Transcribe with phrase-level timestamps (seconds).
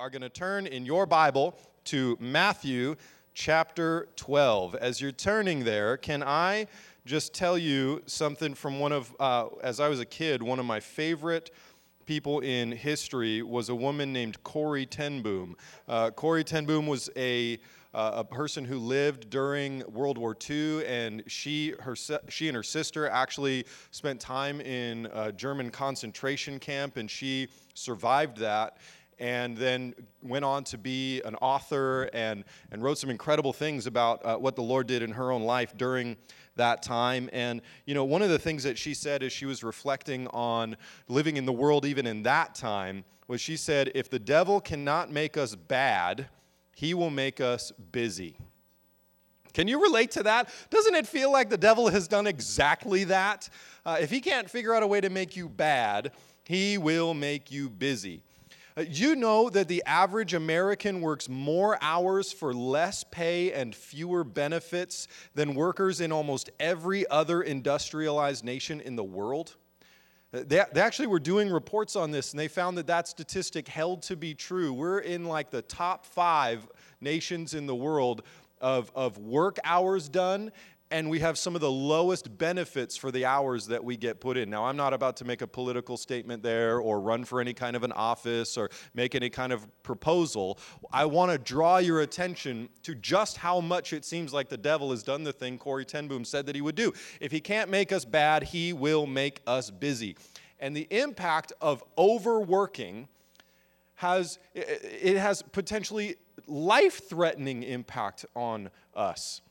[0.00, 2.96] are going to turn in your Bible to Matthew
[3.34, 4.74] chapter 12.
[4.76, 6.68] As you're turning there, can I
[7.04, 10.64] just tell you something from one of, uh, as I was a kid, one of
[10.64, 11.50] my favorite
[12.06, 15.54] people in history was a woman named Corrie ten Boom.
[15.86, 17.60] Uh, Corrie ten Boom was a
[17.92, 21.96] uh, a person who lived during World War II, and she, her,
[22.28, 28.36] she and her sister actually spent time in a German concentration camp, and she survived
[28.38, 28.76] that
[29.20, 34.24] and then went on to be an author and, and wrote some incredible things about
[34.24, 36.16] uh, what the Lord did in her own life during
[36.56, 37.28] that time.
[37.32, 40.76] And, you know, one of the things that she said as she was reflecting on
[41.06, 45.10] living in the world even in that time was she said, if the devil cannot
[45.10, 46.28] make us bad,
[46.74, 48.36] he will make us busy.
[49.52, 50.48] Can you relate to that?
[50.70, 53.48] Doesn't it feel like the devil has done exactly that?
[53.84, 56.12] Uh, if he can't figure out a way to make you bad,
[56.44, 58.22] he will make you busy.
[58.76, 64.22] Uh, you know that the average American works more hours for less pay and fewer
[64.22, 69.56] benefits than workers in almost every other industrialized nation in the world?
[70.32, 73.66] Uh, they, they actually were doing reports on this and they found that that statistic
[73.66, 74.72] held to be true.
[74.72, 76.68] We're in like the top five
[77.00, 78.22] nations in the world
[78.60, 80.52] of, of work hours done
[80.90, 84.36] and we have some of the lowest benefits for the hours that we get put
[84.36, 84.50] in.
[84.50, 87.76] Now, I'm not about to make a political statement there or run for any kind
[87.76, 90.58] of an office or make any kind of proposal.
[90.92, 94.90] I want to draw your attention to just how much it seems like the devil
[94.90, 96.92] has done the thing Corrie ten Boom said that he would do.
[97.20, 100.16] If he can't make us bad, he will make us busy.
[100.58, 103.08] And the impact of overworking
[103.94, 106.16] has it has potentially
[106.46, 109.42] life-threatening impact on us.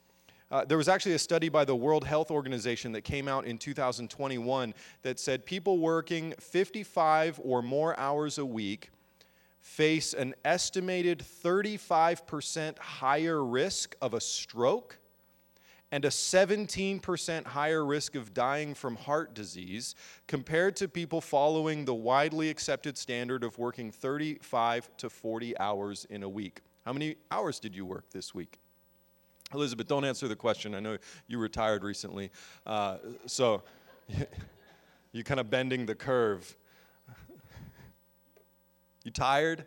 [0.51, 3.59] Uh, there was actually a study by the World Health Organization that came out in
[3.59, 8.89] 2021 that said people working 55 or more hours a week
[9.59, 14.97] face an estimated 35% higher risk of a stroke
[15.91, 19.93] and a 17% higher risk of dying from heart disease
[20.27, 26.23] compared to people following the widely accepted standard of working 35 to 40 hours in
[26.23, 26.61] a week.
[26.85, 28.59] How many hours did you work this week?
[29.53, 30.75] Elizabeth, don't answer the question.
[30.75, 32.29] I know you retired recently.
[32.67, 33.63] Uh, so
[35.11, 36.55] you're kind of bending the curve.
[39.03, 39.65] you tired?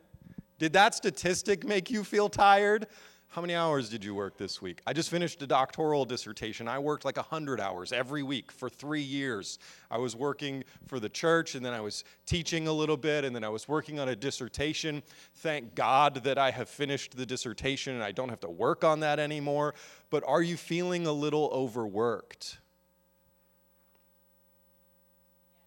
[0.58, 2.86] Did that statistic make you feel tired?
[3.32, 4.82] How many hours did you work this week?
[4.86, 6.68] I just finished a doctoral dissertation.
[6.68, 9.58] I worked like 100 hours every week for three years.
[9.90, 13.34] I was working for the church, and then I was teaching a little bit, and
[13.34, 15.02] then I was working on a dissertation.
[15.36, 19.00] Thank God that I have finished the dissertation and I don't have to work on
[19.00, 19.74] that anymore.
[20.10, 22.58] But are you feeling a little overworked?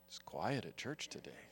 [0.07, 1.44] It's quiet at church today.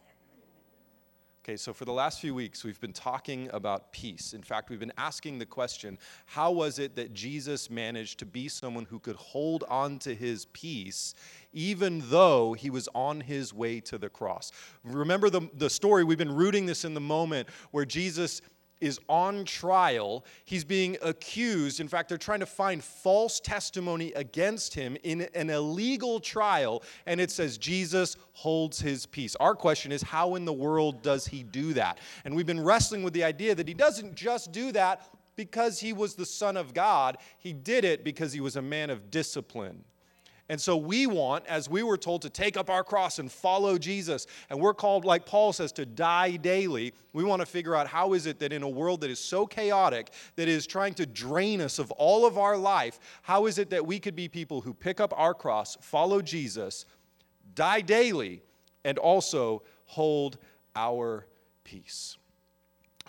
[1.46, 4.32] Okay, so for the last few weeks, we've been talking about peace.
[4.34, 8.48] In fact, we've been asking the question how was it that Jesus managed to be
[8.48, 11.14] someone who could hold on to his peace
[11.52, 14.54] even though he was on his way to the cross?
[14.86, 18.42] Remember the, the story, we've been rooting this in the moment where Jesus
[18.84, 20.26] is on trial.
[20.46, 21.80] He's being accused.
[21.80, 26.84] In fact, they're trying to find false testimony against him in an illegal trial.
[27.06, 29.36] And it says Jesus holds his peace.
[29.38, 32.00] Our question is how in the world does he do that?
[32.26, 35.94] And we've been wrestling with the idea that he doesn't just do that because he
[35.94, 39.84] was the Son of God, he did it because he was a man of discipline.
[40.50, 43.78] And so we want, as we were told, to take up our cross and follow
[43.78, 44.28] Jesus.
[44.50, 46.94] And we're called, like Paul says, to die daily.
[47.14, 49.46] We want to figure out how is it that in a world that is so
[49.46, 53.70] chaotic, that is trying to drain us of all of our life, how is it
[53.70, 56.86] that we could be people who pick up our cross, follow Jesus,
[57.56, 58.42] die daily,
[58.84, 60.38] and also hold
[60.76, 61.26] our
[61.64, 62.18] peace?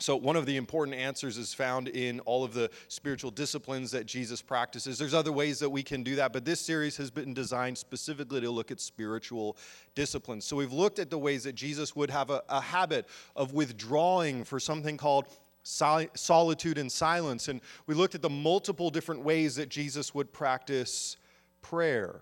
[0.00, 4.06] So, one of the important answers is found in all of the spiritual disciplines that
[4.06, 4.98] Jesus practices.
[4.98, 8.40] There's other ways that we can do that, but this series has been designed specifically
[8.40, 9.56] to look at spiritual
[9.94, 10.44] disciplines.
[10.44, 13.06] So, we've looked at the ways that Jesus would have a, a habit
[13.36, 15.28] of withdrawing for something called
[15.62, 17.48] solitude and silence.
[17.48, 21.16] And we looked at the multiple different ways that Jesus would practice
[21.62, 22.20] prayer.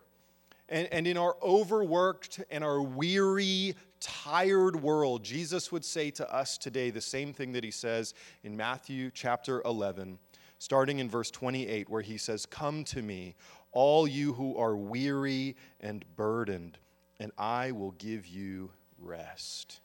[0.69, 6.59] And, and in our overworked and our weary, tired world, Jesus would say to us
[6.59, 10.19] today the same thing that he says in Matthew chapter 11,
[10.59, 13.37] starting in verse 28, where he says, Come to me,
[13.71, 16.79] all you who are weary and burdened,
[17.21, 19.81] and I will give you rest.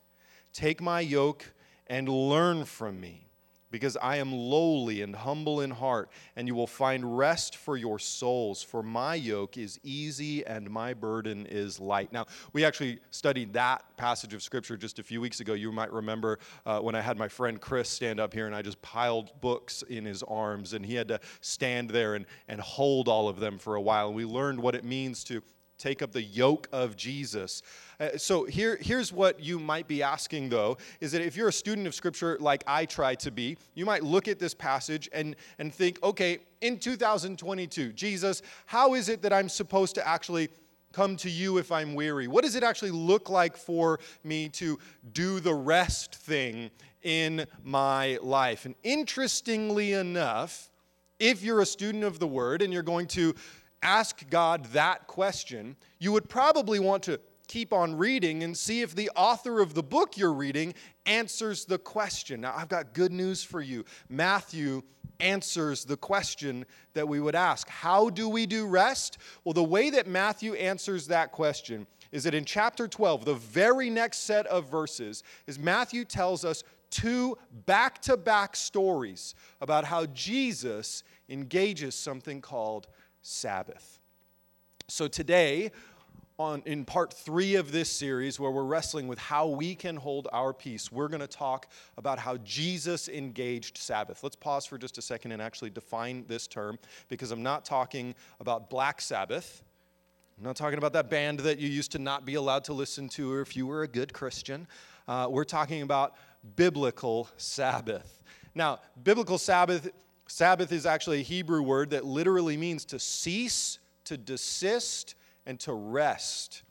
[0.51, 1.45] Take my yoke
[1.85, 3.26] and learn from me
[3.71, 7.99] because I am lowly and humble in heart, and you will find rest for your
[7.99, 8.63] souls.
[8.63, 12.11] For my yoke is easy and my burden is light.
[12.13, 15.53] Now, we actually studied that passage of Scripture just a few weeks ago.
[15.53, 18.61] You might remember uh, when I had my friend Chris stand up here and I
[18.61, 23.07] just piled books in his arms, and he had to stand there and, and hold
[23.07, 24.07] all of them for a while.
[24.07, 25.41] And we learned what it means to
[25.77, 27.61] take up the yoke of Jesus.
[27.99, 31.53] Uh, so here, here's what you might be asking though is that if you're a
[31.53, 35.35] student of scripture like I try to be, you might look at this passage and,
[35.57, 40.49] and think, okay, in 2022, Jesus, how is it that I'm supposed to actually
[40.93, 42.27] come to you if I'm weary?
[42.27, 44.77] What does it actually look like for me to
[45.13, 46.69] do the rest thing
[47.01, 48.65] in my life?
[48.65, 50.69] And interestingly enough,
[51.19, 53.33] if you're a student of the word and you're going to
[53.81, 58.95] ask God that question, you would probably want to keep on reading and see if
[58.95, 60.73] the author of the book you're reading
[61.05, 62.41] answers the question.
[62.41, 63.85] Now, I've got good news for you.
[64.09, 64.83] Matthew
[65.19, 69.17] answers the question that we would ask How do we do rest?
[69.43, 73.89] Well, the way that Matthew answers that question is that in chapter 12, the very
[73.89, 80.05] next set of verses, is Matthew tells us two back to back stories about how
[80.07, 82.87] Jesus engages something called
[83.21, 83.99] Sabbath.
[84.87, 85.71] So today,
[86.39, 90.27] on, in part three of this series, where we're wrestling with how we can hold
[90.31, 91.67] our peace, we're going to talk
[91.97, 94.23] about how Jesus engaged Sabbath.
[94.23, 96.77] Let's pause for just a second and actually define this term
[97.09, 99.63] because I'm not talking about Black Sabbath.
[100.37, 103.09] I'm not talking about that band that you used to not be allowed to listen
[103.09, 104.67] to or if you were a good Christian.
[105.07, 106.15] Uh, we're talking about
[106.55, 108.21] biblical Sabbath.
[108.53, 109.89] Now, biblical Sabbath
[110.27, 115.15] Sabbath is actually a Hebrew word that literally means to cease, to desist,
[115.47, 116.61] and to rest.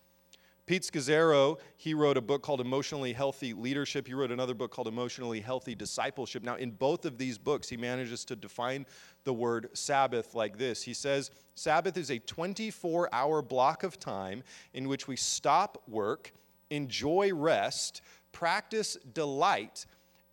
[0.66, 4.06] Pete Scazzero, he wrote a book called Emotionally Healthy Leadership.
[4.06, 6.42] He wrote another book called Emotionally Healthy Discipleship.
[6.42, 8.84] Now, in both of these books, he manages to define
[9.22, 14.42] the word Sabbath like this He says, Sabbath is a 24 hour block of time
[14.74, 16.32] in which we stop work,
[16.70, 18.02] enjoy rest,
[18.32, 19.86] practice delight,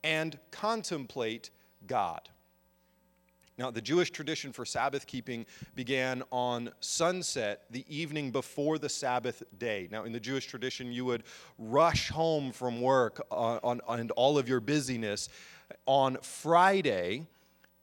[0.04, 1.52] and contemplate
[1.86, 2.28] God.
[3.58, 5.46] Now, the Jewish tradition for Sabbath keeping
[5.76, 9.88] began on sunset, the evening before the Sabbath day.
[9.92, 11.24] Now, in the Jewish tradition, you would
[11.60, 15.30] rush home from work on, on, and all of your busyness
[15.86, 17.28] on Friday,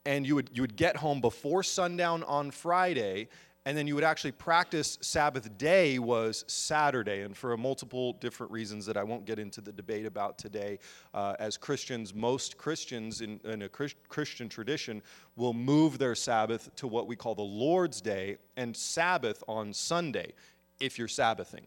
[0.05, 3.29] and you would, you would get home before sundown on Friday,
[3.67, 8.51] and then you would actually practice Sabbath day was Saturday, and for a multiple different
[8.51, 10.79] reasons that I won't get into the debate about today.
[11.13, 15.03] Uh, as Christians, most Christians in, in a Christian tradition
[15.37, 20.33] will move their Sabbath to what we call the Lord's Day and Sabbath on Sunday,
[20.81, 21.67] if you're Sabbathing.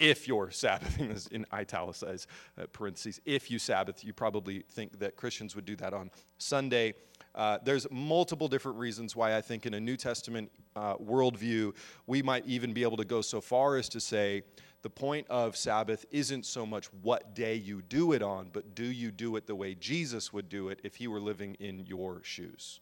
[0.00, 2.26] If you're Sabbathing, is in italicized
[2.58, 3.20] uh, parentheses.
[3.26, 6.94] If you Sabbath, you probably think that Christians would do that on Sunday.
[7.38, 11.72] Uh, there's multiple different reasons why I think in a New Testament uh, worldview,
[12.08, 14.42] we might even be able to go so far as to say
[14.82, 18.82] the point of Sabbath isn't so much what day you do it on, but do
[18.82, 22.20] you do it the way Jesus would do it if he were living in your
[22.24, 22.80] shoes?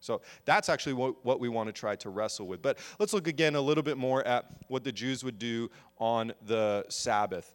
[0.00, 2.60] So that's actually what, what we want to try to wrestle with.
[2.60, 6.34] But let's look again a little bit more at what the Jews would do on
[6.44, 7.54] the Sabbath.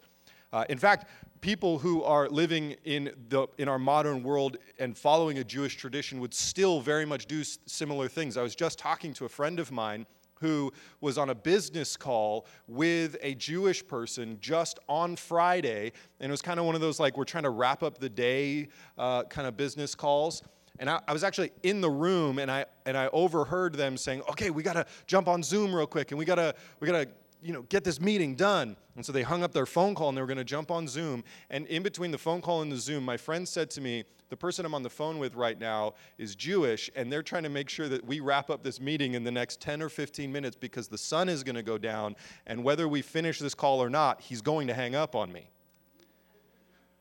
[0.54, 1.08] Uh, in fact,
[1.42, 6.20] people who are living in, the, in our modern world and following a Jewish tradition
[6.20, 8.38] would still very much do similar things.
[8.38, 10.06] I was just talking to a friend of mine
[10.42, 10.72] who
[11.02, 16.42] was on a business call with a Jewish person just on Friday, and it was
[16.42, 18.68] kind of one of those like we're trying to wrap up the day
[18.98, 20.42] uh, kind of business calls.
[20.80, 24.24] And I, I, was actually in the room, and I and I overheard them saying,
[24.30, 27.08] "Okay, we got to jump on Zoom real quick, and we gotta we gotta
[27.42, 28.76] you know, get this meeting done.
[28.96, 30.88] And so they hung up their phone call and they were going to jump on
[30.88, 31.24] Zoom.
[31.50, 34.38] And in between the phone call and the Zoom, my friend said to me, The
[34.38, 37.70] person I'm on the phone with right now is Jewish, and they're trying to make
[37.70, 40.88] sure that we wrap up this meeting in the next 10 or 15 minutes because
[40.88, 42.16] the sun is going to go down.
[42.46, 45.50] And whether we finish this call or not, he's going to hang up on me.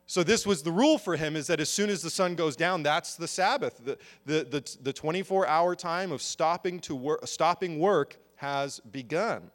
[0.07, 2.57] So this was the rule for him is that as soon as the sun goes
[2.57, 3.81] down, that's the Sabbath.
[3.85, 9.53] The, the, the, the 24 hour time of stopping, to wor- stopping work has begun.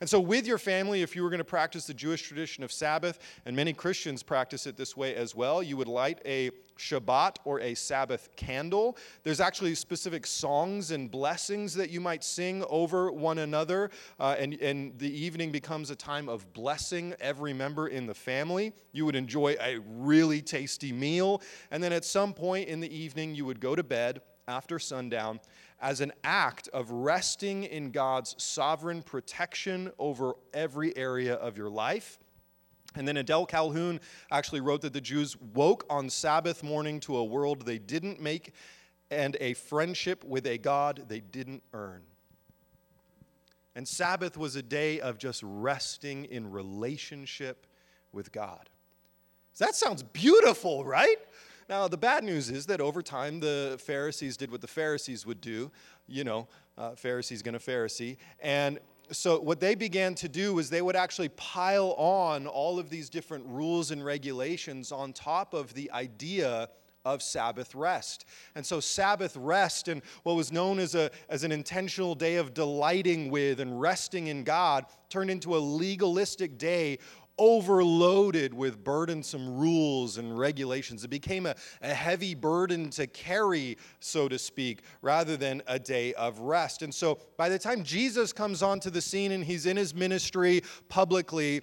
[0.00, 2.72] And so, with your family, if you were going to practice the Jewish tradition of
[2.72, 7.36] Sabbath, and many Christians practice it this way as well, you would light a Shabbat
[7.44, 8.96] or a Sabbath candle.
[9.24, 14.54] There's actually specific songs and blessings that you might sing over one another, uh, and,
[14.54, 18.72] and the evening becomes a time of blessing every member in the family.
[18.92, 23.34] You would enjoy a really tasty meal, and then at some point in the evening,
[23.34, 25.38] you would go to bed after sundown
[25.80, 32.18] as an act of resting in God's sovereign protection over every area of your life.
[32.96, 34.00] And then Adele Calhoun
[34.32, 38.54] actually wrote that the Jews woke on Sabbath morning to a world they didn't make
[39.10, 42.02] and a friendship with a God they didn't earn.
[43.74, 47.66] And Sabbath was a day of just resting in relationship
[48.12, 48.68] with God.
[49.58, 51.18] That sounds beautiful, right?
[51.68, 55.40] Now, the bad news is that over time, the Pharisees did what the Pharisees would
[55.42, 55.70] do.
[56.06, 56.48] You know,
[56.78, 58.16] uh, Pharisee's gonna Pharisee.
[58.40, 58.78] And
[59.10, 63.10] so what they began to do was they would actually pile on all of these
[63.10, 66.70] different rules and regulations on top of the idea
[67.04, 68.26] of Sabbath rest.
[68.54, 72.52] And so, Sabbath rest and what was known as, a, as an intentional day of
[72.54, 76.98] delighting with and resting in God turned into a legalistic day
[77.38, 81.04] overloaded with burdensome rules and regulations.
[81.04, 86.14] It became a, a, heavy burden to carry, so to speak, rather than a day
[86.14, 86.82] of rest.
[86.82, 90.62] And so by the time Jesus comes onto the scene and he's in his ministry
[90.88, 91.62] publicly,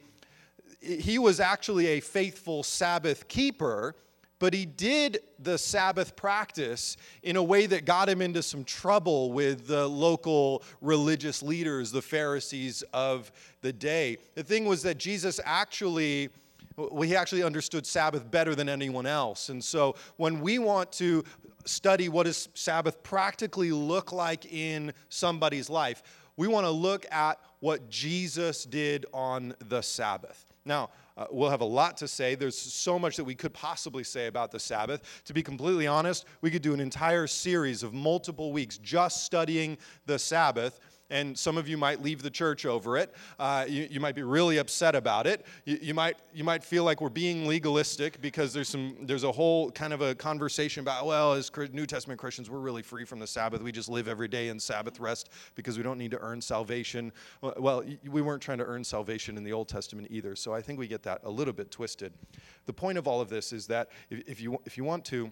[0.81, 3.95] he was actually a faithful Sabbath keeper
[4.39, 9.31] but he did the Sabbath practice in a way that got him into some trouble
[9.31, 14.17] with the local religious leaders, the Pharisees of the day.
[14.35, 16.29] The thing was that Jesus actually
[16.91, 19.47] we actually understood Sabbath better than anyone else.
[19.47, 21.23] And so when we want to
[21.63, 26.03] study what does Sabbath practically look like in somebody's life,
[26.37, 30.44] we want to look at what Jesus did on the Sabbath.
[30.65, 32.35] Now, uh, we'll have a lot to say.
[32.35, 35.21] There's so much that we could possibly say about the Sabbath.
[35.25, 39.77] To be completely honest, we could do an entire series of multiple weeks just studying
[40.07, 43.13] the Sabbath and some of you might leave the church over it.
[43.37, 45.45] Uh, you, you, might be really upset about it.
[45.65, 49.31] You, you, might, you might feel like we're being legalistic because there's, some, there's a
[49.31, 53.19] whole kind of a conversation about, well, as New Testament Christians, we're really free from
[53.19, 53.61] the Sabbath.
[53.61, 57.11] We just live every day in Sabbath rest because we don't need to earn salvation.
[57.41, 60.79] Well, we weren't trying to earn salvation in the Old Testament either, so I think
[60.79, 62.13] we get that a little bit twisted.
[62.65, 65.31] The point of all of this is that if, if you, if you want to,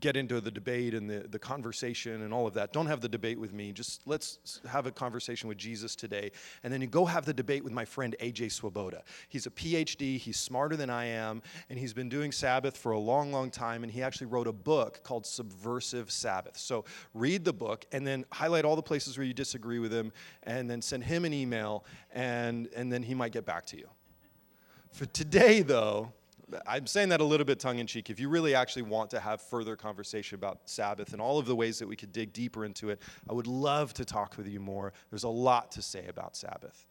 [0.00, 2.72] get into the debate and the, the conversation and all of that.
[2.72, 3.70] Don't have the debate with me.
[3.70, 6.32] Just let's have a conversation with Jesus today.
[6.62, 9.02] And then you go have the debate with my friend AJ Swoboda.
[9.28, 12.98] He's a PhD, he's smarter than I am, and he's been doing Sabbath for a
[12.98, 13.82] long, long time.
[13.82, 16.56] And he actually wrote a book called Subversive Sabbath.
[16.56, 20.12] So read the book and then highlight all the places where you disagree with him,
[20.44, 23.88] and then send him an email, and, and then he might get back to you.
[24.92, 26.12] For today, though,
[26.66, 28.10] I'm saying that a little bit tongue in cheek.
[28.10, 31.56] If you really actually want to have further conversation about Sabbath and all of the
[31.56, 34.60] ways that we could dig deeper into it, I would love to talk with you
[34.60, 34.92] more.
[35.10, 36.86] There's a lot to say about Sabbath.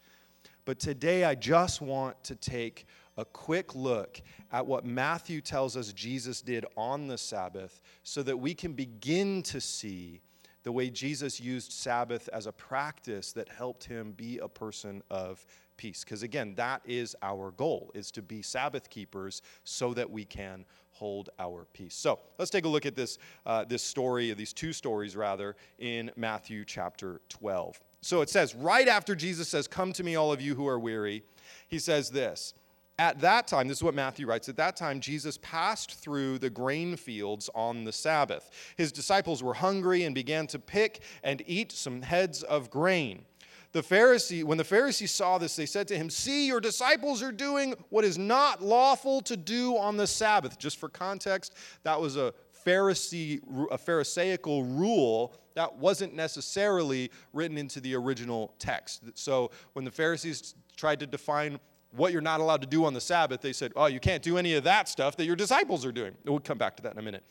[0.65, 5.93] But today, I just want to take a quick look at what Matthew tells us
[5.93, 10.22] Jesus did on the Sabbath so that we can begin to see
[10.63, 15.45] the way Jesus used Sabbath as a practice that helped him be a person of
[15.83, 20.23] peace because again that is our goal is to be sabbath keepers so that we
[20.23, 21.93] can hold our peace.
[21.93, 26.09] So let's take a look at this uh, this story these two stories rather in
[26.15, 30.39] matthew chapter 12 so it says right after jesus says come to me all of
[30.39, 31.21] you who are weary
[31.67, 32.53] he says this
[32.99, 36.51] at that time, this is what Matthew writes, at that time, Jesus passed through the
[36.51, 38.51] grain fields on the Sabbath.
[38.77, 43.25] His disciples were hungry and began to pick and eat some heads of grain
[43.73, 47.31] the Pharisee, when the Pharisees saw this, they said to him, See, your disciples are
[47.31, 50.59] doing what is not lawful to do on the Sabbath.
[50.59, 52.33] Just for context, that was a
[52.65, 59.03] Pharisee, a Pharisaical rule that wasn't necessarily written into the original text.
[59.15, 61.59] So when the Pharisees tried to define
[61.91, 64.37] what you're not allowed to do on the Sabbath, they said, Oh, you can't do
[64.37, 66.13] any of that stuff that your disciples are doing.
[66.25, 67.23] We'll come back to that in a minute.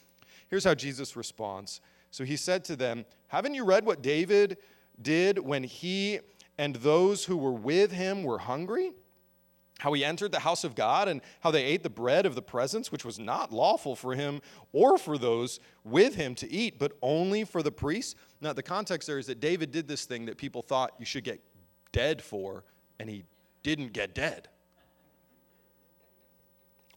[0.49, 1.81] Here's how Jesus responds.
[2.11, 4.59] So he said to them, Haven't you read what David
[5.01, 6.21] did when he
[6.63, 8.93] and those who were with him were hungry?
[9.81, 12.41] How he entered the house of God and how they ate the bread of the
[12.41, 14.41] presence, which was not lawful for him
[14.73, 18.15] or for those with him to eat, but only for the priests.
[18.41, 21.25] Now, the context there is that David did this thing that people thought you should
[21.25, 21.41] get
[21.91, 22.63] dead for,
[23.01, 23.25] and he
[23.65, 24.47] didn't get dead.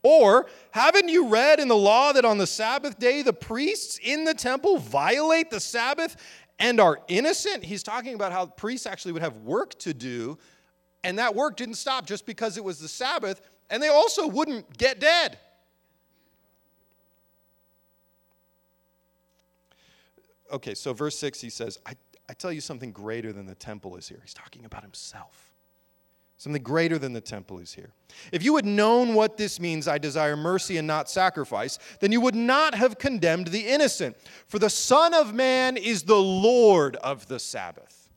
[0.04, 4.26] Or, haven't you read in the law that on the Sabbath day the priests in
[4.26, 6.18] the temple violate the Sabbath
[6.60, 7.64] and are innocent.
[7.64, 10.38] He's talking about how priests actually would have work to do,
[11.04, 14.78] and that work didn't stop just because it was the Sabbath, and they also wouldn't
[14.78, 15.38] get dead.
[20.52, 21.94] Okay, so verse 6, he says, I,
[22.30, 24.20] I tell you something greater than the temple is here.
[24.22, 25.45] He's talking about himself.
[26.38, 27.92] Something greater than the temple is here.
[28.32, 32.20] If you had known what this means, I desire mercy and not sacrifice, then you
[32.22, 34.18] would not have condemned the innocent.
[34.48, 38.10] For the Son of Man is the Lord of the Sabbath.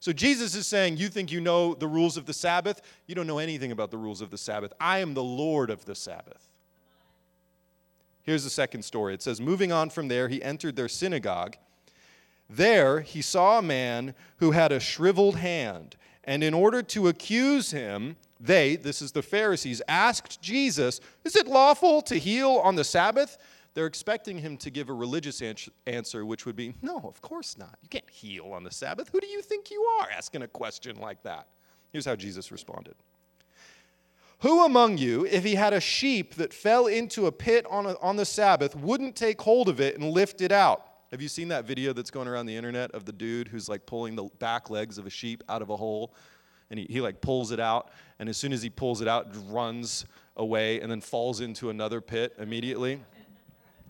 [0.00, 2.80] So Jesus is saying, You think you know the rules of the Sabbath?
[3.06, 4.72] You don't know anything about the rules of the Sabbath.
[4.80, 6.48] I am the Lord of the Sabbath.
[8.22, 9.14] Here's the second story.
[9.14, 11.56] It says, Moving on from there, he entered their synagogue.
[12.48, 17.70] There he saw a man who had a shriveled hand, and in order to accuse
[17.70, 22.84] him, they, this is the Pharisees, asked Jesus, Is it lawful to heal on the
[22.84, 23.38] Sabbath?
[23.74, 25.42] They're expecting him to give a religious
[25.86, 27.78] answer, which would be, No, of course not.
[27.82, 29.08] You can't heal on the Sabbath.
[29.10, 31.48] Who do you think you are asking a question like that?
[31.92, 32.94] Here's how Jesus responded
[34.40, 37.98] Who among you, if he had a sheep that fell into a pit on, a,
[38.00, 40.86] on the Sabbath, wouldn't take hold of it and lift it out?
[41.12, 43.84] Have you seen that video that's going around the internet of the dude who's like
[43.84, 46.14] pulling the back legs of a sheep out of a hole?
[46.70, 49.26] And he, he like pulls it out, and as soon as he pulls it out,
[49.50, 50.06] runs
[50.38, 52.98] away and then falls into another pit immediately.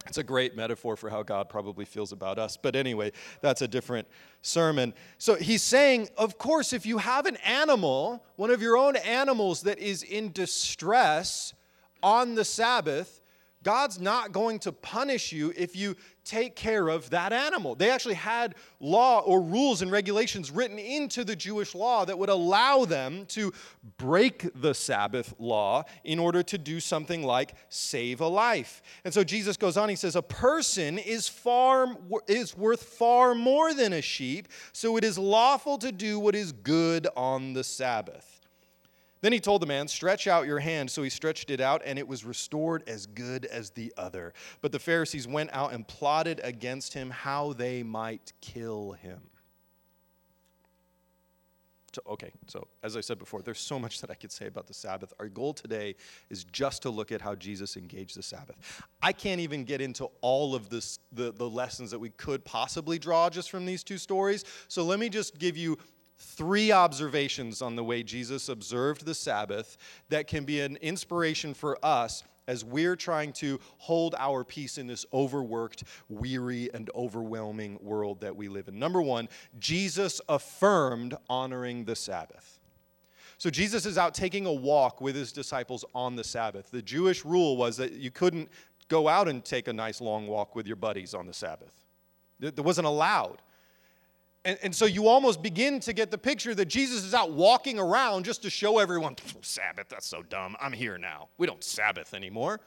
[0.09, 2.57] It's a great metaphor for how God probably feels about us.
[2.57, 4.09] But anyway, that's a different
[4.41, 4.93] sermon.
[5.19, 9.63] So he's saying, of course, if you have an animal, one of your own animals
[9.63, 11.55] that is in distress
[12.03, 13.21] on the Sabbath,
[13.63, 17.75] God's not going to punish you if you take care of that animal.
[17.75, 22.29] They actually had law or rules and regulations written into the Jewish law that would
[22.29, 23.53] allow them to
[23.97, 28.83] break the Sabbath law in order to do something like save a life.
[29.05, 31.97] And so Jesus goes on, he says, A person is far
[32.29, 36.53] is worth far more than a sheep, so it is lawful to do what is
[36.53, 38.32] good on the Sabbath.
[39.23, 40.91] Then he told the man, Stretch out your hand.
[40.91, 44.35] So he stretched it out, and it was restored as good as the other.
[44.61, 49.21] But the Pharisees went out and plotted against him how they might kill him.
[51.95, 54.67] So, okay, so as I said before, there's so much that I could say about
[54.67, 55.13] the Sabbath.
[55.21, 55.95] Our goal today
[56.31, 58.57] is just to look at how Jesus engaged the Sabbath.
[59.03, 62.99] I can't even get into all of this, the, the lessons that we could possibly
[62.99, 64.45] draw just from these two stories.
[64.69, 65.77] So let me just give you
[66.23, 69.77] three observations on the way Jesus observed the Sabbath
[70.09, 74.87] that can be an inspiration for us as we're trying to hold our peace in
[74.87, 78.79] this overworked, weary, and overwhelming world that we live in.
[78.79, 82.61] Number one, Jesus affirmed honoring the Sabbath.
[83.39, 86.71] So Jesus is out taking a walk with his disciples on the Sabbath.
[86.71, 88.49] The Jewish rule was that you couldn't
[88.89, 91.75] go out and take a nice long walk with your buddies on the Sabbath,
[92.41, 93.41] it wasn't allowed.
[94.45, 97.79] And, and so you almost begin to get the picture that Jesus is out walking
[97.79, 100.57] around just to show everyone, Sabbath, that's so dumb.
[100.61, 101.29] I'm here now.
[101.39, 102.61] We don't Sabbath anymore.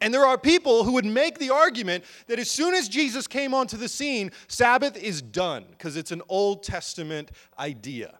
[0.00, 3.52] And there are people who would make the argument that as soon as Jesus came
[3.52, 8.14] onto the scene, Sabbath is done because it's an Old Testament idea.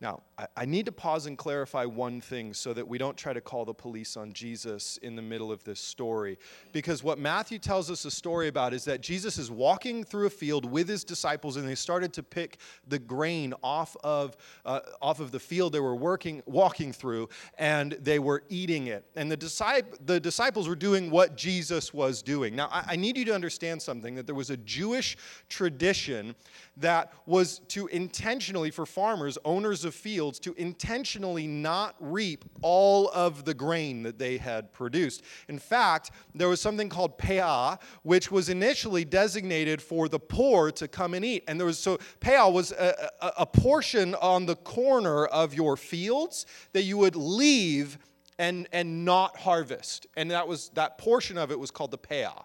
[0.00, 0.22] Now,
[0.56, 3.64] I need to pause and clarify one thing so that we don't try to call
[3.64, 6.38] the police on Jesus in the middle of this story.
[6.72, 10.30] Because what Matthew tells us a story about is that Jesus is walking through a
[10.30, 15.20] field with his disciples and they started to pick the grain off of, uh, off
[15.20, 19.04] of the field they were working, walking through and they were eating it.
[19.16, 22.54] And the, discip- the disciples were doing what Jesus was doing.
[22.54, 25.16] Now, I, I need you to understand something that there was a Jewish
[25.48, 26.34] tradition
[26.76, 33.44] that was to intentionally, for farmers, owners of fields, to intentionally not reap all of
[33.44, 35.22] the grain that they had produced.
[35.48, 40.86] In fact, there was something called peah, which was initially designated for the poor to
[40.88, 41.44] come and eat.
[41.48, 45.76] And there was so peah was a, a, a portion on the corner of your
[45.76, 47.98] fields that you would leave
[48.38, 50.06] and, and not harvest.
[50.16, 52.44] And that was that portion of it was called the peah.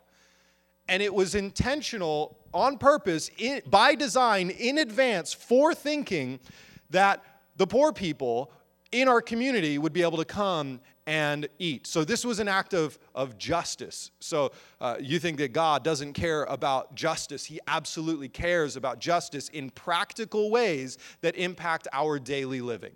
[0.88, 6.40] And it was intentional on purpose, in, by design, in advance, for thinking
[6.92, 7.24] that
[7.56, 8.52] the poor people
[8.92, 11.86] in our community would be able to come and eat.
[11.86, 14.12] So this was an act of, of justice.
[14.20, 17.46] So uh, you think that God doesn't care about justice.
[17.46, 22.94] He absolutely cares about justice in practical ways that impact our daily living.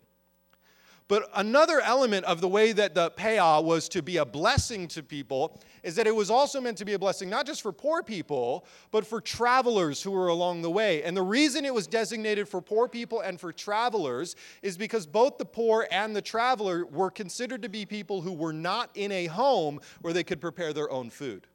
[1.10, 5.02] But another element of the way that the peah was to be a blessing to
[5.02, 8.04] people is that it was also meant to be a blessing not just for poor
[8.04, 11.02] people, but for travelers who were along the way.
[11.02, 15.40] And the reason it was designated for poor people and for travelers is because both
[15.40, 19.26] the poor and the traveler were considered to be people who were not in a
[19.26, 21.48] home where they could prepare their own food.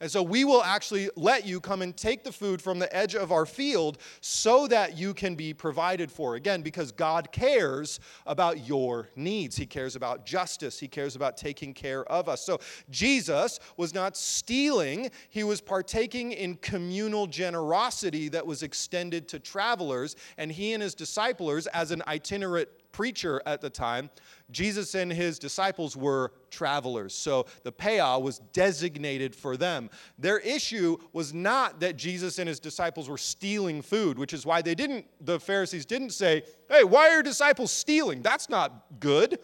[0.00, 3.14] And so we will actually let you come and take the food from the edge
[3.14, 6.36] of our field so that you can be provided for.
[6.36, 9.56] Again, because God cares about your needs.
[9.56, 10.78] He cares about justice.
[10.78, 12.44] He cares about taking care of us.
[12.44, 19.38] So Jesus was not stealing, he was partaking in communal generosity that was extended to
[19.38, 20.14] travelers.
[20.36, 24.10] And he and his disciples, as an itinerant preacher at the time,
[24.50, 27.14] Jesus and his disciples were travelers.
[27.14, 29.90] So the peah was designated for them.
[30.18, 34.62] Their issue was not that Jesus and his disciples were stealing food, which is why
[34.62, 38.22] they didn't, the Pharisees didn't say, hey, why are your disciples stealing?
[38.22, 39.38] That's not good.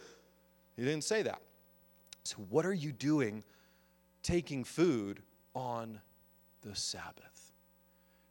[0.75, 1.41] He didn't say that.
[2.23, 3.43] So, what are you doing
[4.23, 5.21] taking food
[5.53, 5.99] on
[6.61, 7.53] the Sabbath?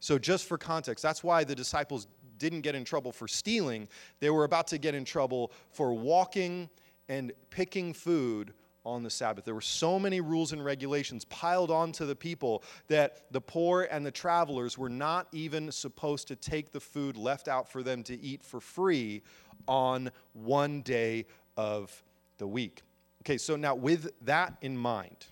[0.01, 3.87] So, just for context, that's why the disciples didn't get in trouble for stealing.
[4.19, 6.69] They were about to get in trouble for walking
[7.07, 8.53] and picking food
[8.85, 9.45] on the Sabbath.
[9.45, 14.05] There were so many rules and regulations piled onto the people that the poor and
[14.05, 18.19] the travelers were not even supposed to take the food left out for them to
[18.21, 19.23] eat for free
[19.67, 21.25] on one day
[21.57, 22.03] of
[22.37, 22.83] the week.
[23.23, 25.25] Okay, so now with that in mind,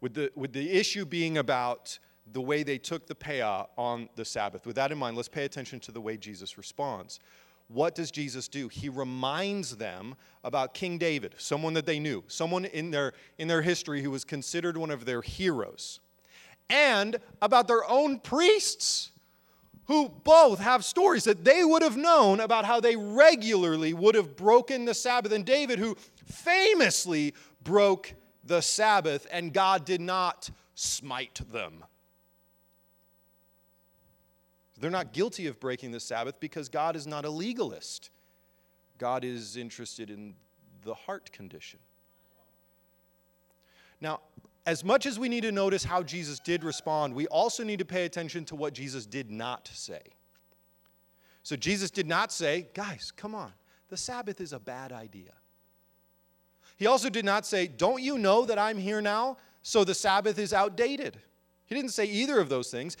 [0.00, 1.98] with the, with the issue being about
[2.32, 5.44] the way they took the peah on the Sabbath, with that in mind, let's pay
[5.44, 7.20] attention to the way Jesus responds.
[7.68, 8.68] What does Jesus do?
[8.68, 13.62] He reminds them about King David, someone that they knew, someone in their, in their
[13.62, 16.00] history who was considered one of their heroes,
[16.70, 19.10] and about their own priests
[19.86, 24.36] who both have stories that they would have known about how they regularly would have
[24.36, 25.32] broken the Sabbath.
[25.32, 28.12] And David, who famously broke
[28.44, 31.84] the Sabbath, and God did not smite them.
[34.80, 38.10] They're not guilty of breaking the Sabbath because God is not a legalist.
[38.98, 40.34] God is interested in
[40.84, 41.80] the heart condition.
[44.00, 44.20] Now,
[44.66, 47.84] as much as we need to notice how Jesus did respond, we also need to
[47.84, 50.02] pay attention to what Jesus did not say.
[51.42, 53.52] So, Jesus did not say, guys, come on,
[53.88, 55.32] the Sabbath is a bad idea.
[56.78, 59.36] He also did not say, Don't you know that I'm here now?
[59.62, 61.18] So the Sabbath is outdated.
[61.66, 62.96] He didn't say either of those things.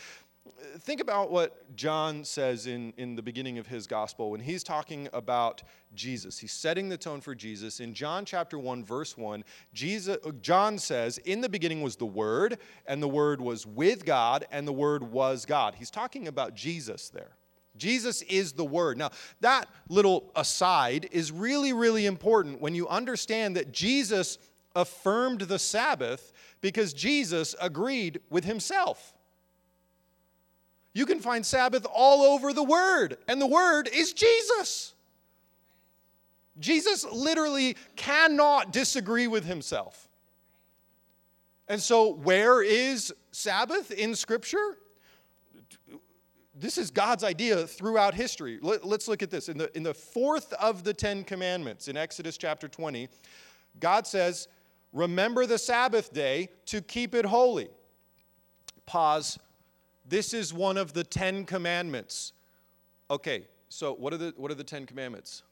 [0.80, 5.08] Think about what John says in, in the beginning of his gospel when he's talking
[5.12, 5.62] about
[5.94, 6.38] Jesus.
[6.38, 7.80] He's setting the tone for Jesus.
[7.80, 12.58] In John chapter 1, verse 1, Jesus, John says, In the beginning was the Word,
[12.86, 15.74] and the Word was with God, and the Word was God.
[15.74, 17.36] He's talking about Jesus there.
[17.76, 18.98] Jesus is the Word.
[18.98, 24.38] Now, that little aside is really, really important when you understand that Jesus
[24.74, 29.14] affirmed the Sabbath because Jesus agreed with himself.
[30.94, 34.94] You can find Sabbath all over the Word, and the Word is Jesus.
[36.58, 40.08] Jesus literally cannot disagree with himself.
[41.68, 44.78] And so, where is Sabbath in Scripture?
[46.54, 48.58] This is God's idea throughout history.
[48.60, 49.48] Let, us look at this.
[49.48, 53.08] In the, in the fourth of the Ten Commandments, in Exodus chapter 20,
[53.78, 54.48] God says,
[54.92, 57.68] Remember the Sabbath day to keep it holy.
[58.86, 59.38] Pause
[60.08, 62.32] this is one of the Ten Commandments.
[63.10, 65.42] Okay, so what are the, what are the Ten Commandments?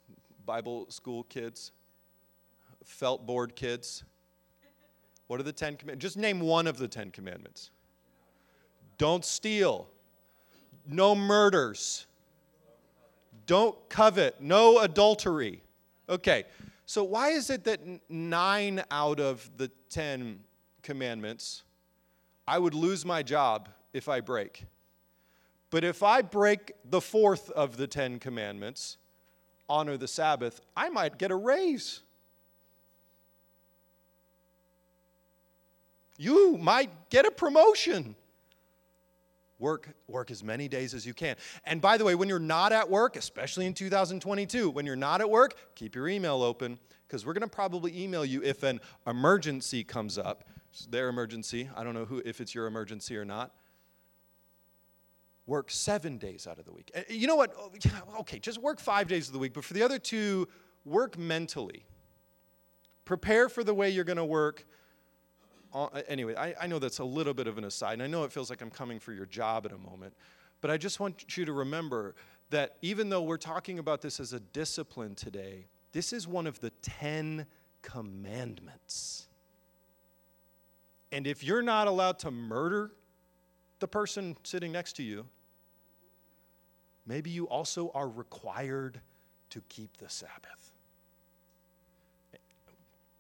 [0.45, 1.73] Bible school kids?
[2.85, 4.05] Felt board kids?
[5.27, 6.03] What are the Ten Commandments?
[6.03, 7.71] Just name one of the Ten Commandments.
[8.99, 9.89] Don't steal.
[10.89, 12.07] No murders.
[13.47, 14.41] Don't covet.
[14.41, 15.63] No adultery.
[16.09, 16.45] Okay,
[16.87, 20.41] so why is it that nine out of the Ten
[20.83, 21.65] Commandments,
[22.47, 24.67] I would lose my job if I break.
[25.71, 28.99] But if I break the fourth of the Ten Commandments,
[29.69, 32.03] honor the Sabbath, I might get a raise.
[36.19, 38.15] You might get a promotion.
[39.59, 41.37] Work, work as many days as you can.
[41.65, 45.23] And by the way, when you're not at work, especially in 2022, when you're not
[45.23, 46.79] at work, keep your email open
[47.09, 50.45] because we're going to probably email you if an emergency comes up.
[50.71, 51.71] It's their emergency.
[51.75, 53.53] I don't know who, if it's your emergency or not
[55.47, 56.91] work seven days out of the week.
[56.95, 57.55] Eh, you know what?
[57.59, 57.71] Oh,
[58.21, 60.49] okay, just work five days of the week, but for the other two,
[60.85, 61.85] work mentally.
[63.05, 64.67] Prepare for the way you're going to work.
[65.73, 68.25] Uh, anyway, I, I know that's a little bit of an aside, and I know
[68.25, 70.15] it feels like I'm coming for your job at a moment,
[70.61, 72.15] but I just want you to remember
[72.51, 76.61] that even though we're talking about this as a discipline today, this is one of
[76.61, 77.47] the Ten
[77.83, 79.29] Commandments.
[81.13, 82.93] And if you're not allowed to murder
[83.79, 85.27] the person sitting next to you,
[87.07, 89.01] maybe you also are required
[89.51, 90.73] to keep the Sabbath.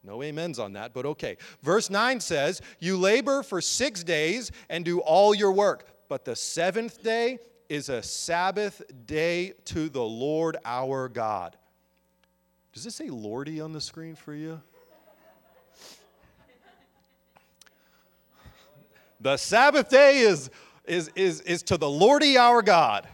[0.06, 1.36] No amens on that, but okay.
[1.62, 6.36] Verse 9 says, You labor for six days and do all your work, but the
[6.36, 11.56] seventh day is a Sabbath day to the Lord our God.
[12.72, 14.60] Does it say Lordy on the screen for you?
[19.20, 20.50] the Sabbath day is,
[20.84, 23.08] is, is, is to the Lordy our God.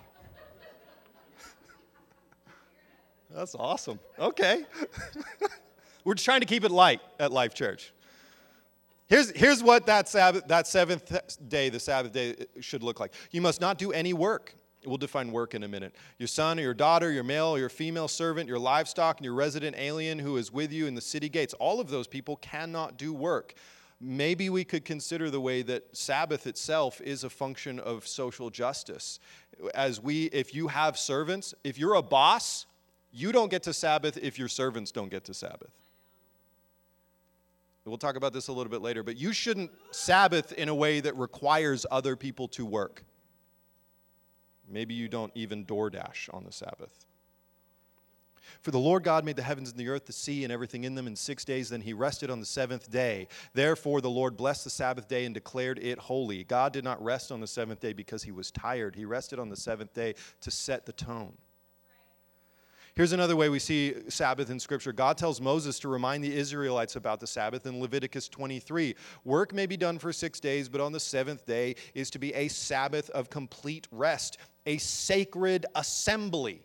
[3.35, 3.99] That's awesome.
[4.18, 4.64] Okay.
[6.05, 7.92] We're trying to keep it light at Life Church.
[9.09, 11.12] Here's, here's what that, Sabbath, that seventh
[11.49, 13.12] day, the Sabbath day, uh, should look like.
[13.31, 14.55] You must not do any work.
[14.85, 15.95] We'll define work in a minute.
[16.18, 19.35] Your son or your daughter, your male or your female servant, your livestock, and your
[19.35, 22.97] resident alien who is with you in the city gates, all of those people cannot
[22.97, 23.55] do work.
[24.01, 29.21] Maybe we could consider the way that Sabbath itself is a function of social justice.
[29.75, 32.66] As we, if you have servants, if you're a boss,
[33.12, 35.70] you don't get to Sabbath if your servants don't get to Sabbath.
[37.85, 41.01] We'll talk about this a little bit later, but you shouldn't Sabbath in a way
[41.01, 43.05] that requires other people to work.
[44.68, 47.07] Maybe you don't even DoorDash on the Sabbath.
[48.61, 50.94] For the Lord God made the heavens and the earth, the sea, and everything in
[50.94, 51.70] them in six days.
[51.70, 53.27] Then he rested on the seventh day.
[53.55, 56.44] Therefore, the Lord blessed the Sabbath day and declared it holy.
[56.44, 58.94] God did not rest on the seventh day because he was tired.
[58.94, 61.33] He rested on the seventh day to set the tone.
[62.94, 64.92] Here's another way we see Sabbath in Scripture.
[64.92, 68.94] God tells Moses to remind the Israelites about the Sabbath in Leviticus 23.
[69.24, 72.35] Work may be done for six days, but on the seventh day is to be
[72.35, 76.61] a Sabbath of complete rest, a sacred assembly.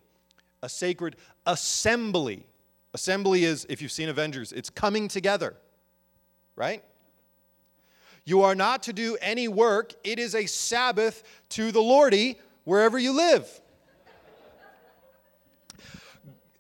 [0.64, 2.46] A sacred assembly.
[2.94, 5.56] Assembly is, if you've seen Avengers, it's coming together,
[6.58, 6.84] right?
[8.26, 9.94] You are not to do any work.
[10.04, 13.62] It is a Sabbath to the Lordy wherever you live.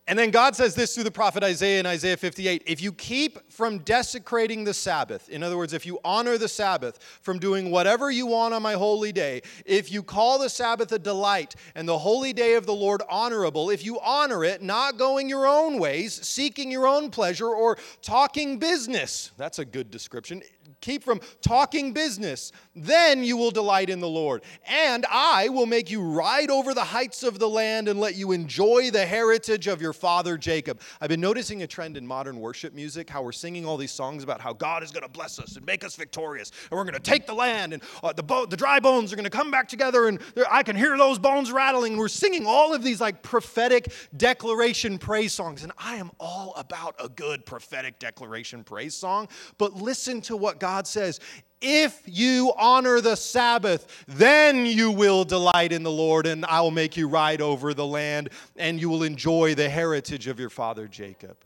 [0.09, 3.51] And then God says this through the prophet Isaiah in Isaiah 58 If you keep
[3.51, 8.09] from desecrating the Sabbath, in other words, if you honor the Sabbath from doing whatever
[8.09, 11.97] you want on my holy day, if you call the Sabbath a delight and the
[11.97, 16.13] holy day of the Lord honorable, if you honor it, not going your own ways,
[16.25, 20.41] seeking your own pleasure, or talking business, that's a good description
[20.81, 24.43] keep from talking business, then you will delight in the Lord.
[24.65, 28.31] And I will make you ride over the heights of the land and let you
[28.31, 30.81] enjoy the heritage of your father Jacob.
[31.01, 34.23] I've been noticing a trend in modern worship music how we're singing all these songs
[34.23, 36.51] about how God is going to bless us and make us victorious.
[36.69, 39.15] And we're going to take the land and uh, the, bo- the dry bones are
[39.15, 41.97] going to come back together and I can hear those bones rattling.
[41.97, 45.63] We're singing all of these like prophetic declaration praise songs.
[45.63, 49.27] And I am all about a good prophetic declaration praise song.
[49.57, 51.19] But listen to what God says,
[51.59, 56.71] if you honor the Sabbath, then you will delight in the Lord, and I will
[56.71, 60.87] make you ride over the land, and you will enjoy the heritage of your father
[60.87, 61.37] Jacob.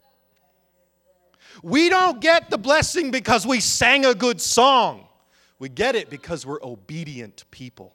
[1.62, 5.06] We don't get the blessing because we sang a good song.
[5.58, 7.94] We get it because we're obedient people.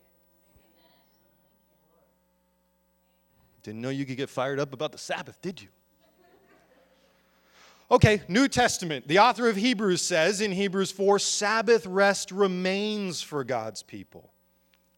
[3.64, 5.68] Didn't know you could get fired up about the Sabbath, did you?
[7.90, 9.08] Okay, New Testament.
[9.08, 14.34] The author of Hebrews says in Hebrews 4 Sabbath rest remains for God's people.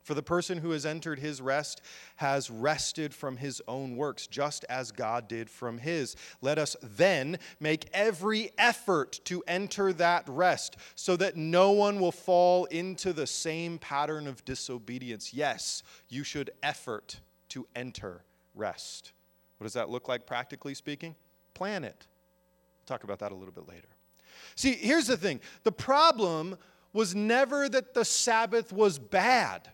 [0.02, 1.84] For the person who has entered his rest
[2.16, 6.16] has rested from his own works, just as God did from his.
[6.42, 12.12] Let us then make every effort to enter that rest, so that no one will
[12.12, 15.32] fall into the same pattern of disobedience.
[15.32, 18.24] Yes, you should effort to enter
[18.56, 19.14] rest.
[19.60, 21.14] What does that look like, practically speaking?
[21.54, 22.08] Plan it
[22.90, 23.88] talk about that a little bit later.
[24.56, 26.58] See, here's the thing the problem
[26.92, 29.70] was never that the Sabbath was bad,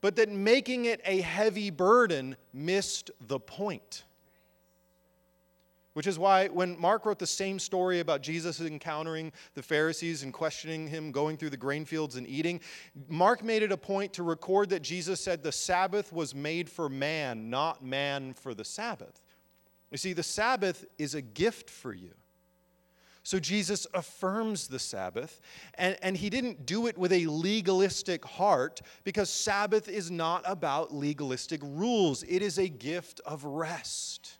[0.00, 4.04] but that making it a heavy burden missed the point.
[5.94, 10.32] Which is why when Mark wrote the same story about Jesus encountering the Pharisees and
[10.32, 12.60] questioning him going through the grain fields and eating,
[13.08, 16.88] Mark made it a point to record that Jesus said the Sabbath was made for
[16.88, 19.20] man, not man for the Sabbath.
[19.90, 22.14] You see, the Sabbath is a gift for you.
[23.24, 25.40] So Jesus affirms the Sabbath,
[25.74, 30.92] and, and he didn't do it with a legalistic heart because Sabbath is not about
[30.92, 34.38] legalistic rules, it is a gift of rest.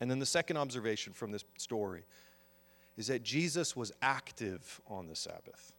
[0.00, 2.04] And then the second observation from this story
[2.96, 5.72] is that Jesus was active on the Sabbath.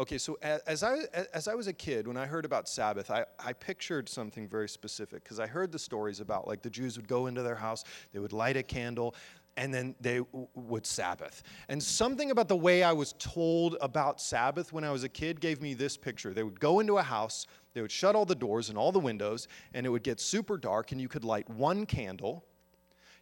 [0.00, 1.00] Okay, so as I,
[1.34, 4.68] as I was a kid, when I heard about Sabbath, I, I pictured something very
[4.68, 7.84] specific because I heard the stories about like the Jews would go into their house,
[8.12, 9.14] they would light a candle,
[9.56, 11.42] and then they w- would Sabbath.
[11.68, 15.40] And something about the way I was told about Sabbath when I was a kid
[15.40, 16.32] gave me this picture.
[16.32, 19.00] They would go into a house, they would shut all the doors and all the
[19.00, 22.44] windows, and it would get super dark, and you could light one candle.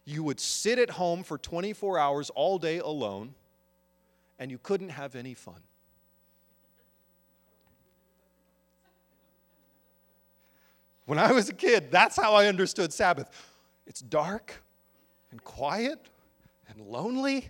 [0.05, 3.35] You would sit at home for 24 hours all day alone,
[4.39, 5.61] and you couldn't have any fun.
[11.05, 13.29] When I was a kid, that's how I understood Sabbath.
[13.85, 14.63] It's dark
[15.31, 16.07] and quiet
[16.71, 17.49] and lonely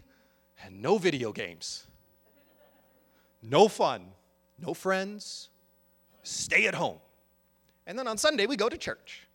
[0.64, 1.88] and no video games.
[3.42, 4.08] No fun,
[4.60, 5.50] no friends,
[6.24, 7.00] stay at home.
[7.88, 9.28] And then on Sunday, we go to church.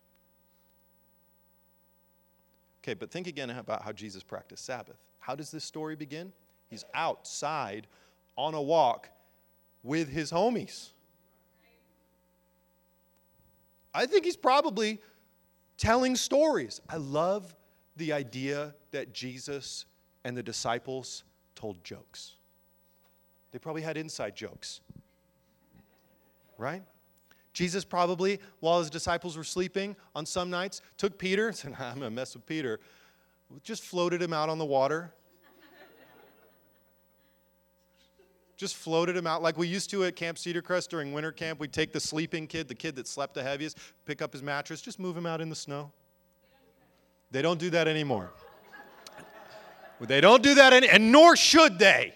[2.83, 4.96] Okay, but think again about how Jesus practiced Sabbath.
[5.18, 6.33] How does this story begin?
[6.68, 7.88] He's outside
[8.37, 9.09] on a walk
[9.83, 10.90] with his homies.
[13.92, 15.01] I think he's probably
[15.79, 16.81] telling stories.
[16.88, 17.56] I love
[17.97, 19.87] the idea that Jesus
[20.25, 22.35] and the disciples told jokes.
[23.53, 24.81] They probably had inside jokes,
[26.59, 26.83] right?
[27.53, 32.03] Jesus probably, while his disciples were sleeping on some nights, took Peter said, I'm going
[32.03, 32.81] to mess with Peter.
[33.63, 35.15] Just floated him out on the water.
[38.57, 41.61] just floated him out like we used to at Camp Cedar Crest during winter camp.
[41.61, 44.81] We'd take the sleeping kid, the kid that slept the heaviest, pick up his mattress,
[44.81, 45.93] just move him out in the snow.
[47.31, 48.31] They don't do that anymore.
[50.01, 52.15] They don't do that, any, and nor should they.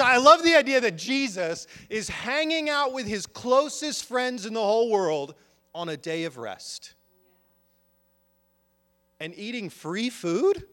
[0.00, 4.60] I love the idea that Jesus is hanging out with his closest friends in the
[4.60, 5.34] whole world
[5.74, 6.94] on a day of rest
[9.20, 10.64] and eating free food?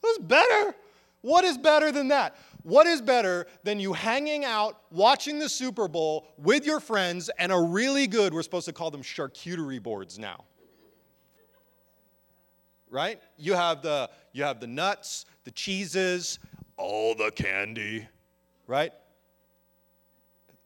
[0.00, 0.74] What's better?
[1.20, 2.36] What is better than that?
[2.62, 7.50] What is better than you hanging out, watching the Super Bowl with your friends and
[7.50, 10.44] a really good, we're supposed to call them charcuterie boards now.
[12.90, 13.20] Right?
[13.38, 16.38] You have the you have the nuts, the cheeses,
[16.76, 18.06] all the candy,
[18.66, 18.92] right?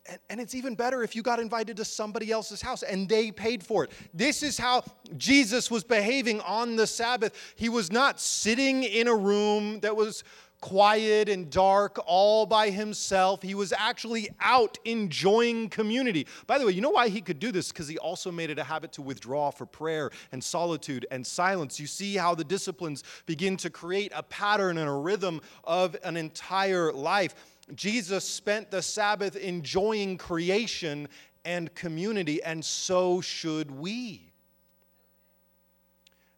[0.09, 3.33] And, and, it's even better if you got invited to somebody else's house and they
[3.33, 3.91] paid for it.
[4.15, 4.85] This is how
[5.17, 7.55] Jesus was behaving on the Sabbath.
[7.57, 10.23] He was not sitting in a room that was
[10.61, 13.43] quiet and dark all by himself.
[13.43, 16.27] He was actually out enjoying community.
[16.47, 17.71] By the way, you know why he could do this?
[17.73, 21.79] Because he also made it a habit to withdraw for prayer and solitude and silence.
[21.79, 26.17] You see how the disciplines begin to create a pattern and a rhythm of an
[26.17, 27.35] entire life.
[27.75, 31.09] Jesus spent the Sabbath enjoying creation
[31.45, 34.26] and community, and so should we.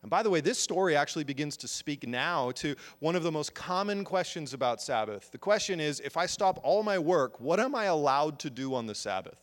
[0.02, 3.32] And by the way, this story actually begins to speak now to one of the
[3.32, 5.30] most common questions about Sabbath.
[5.32, 8.74] The question is if I stop all my work, what am I allowed to do
[8.74, 9.38] on the Sabbath?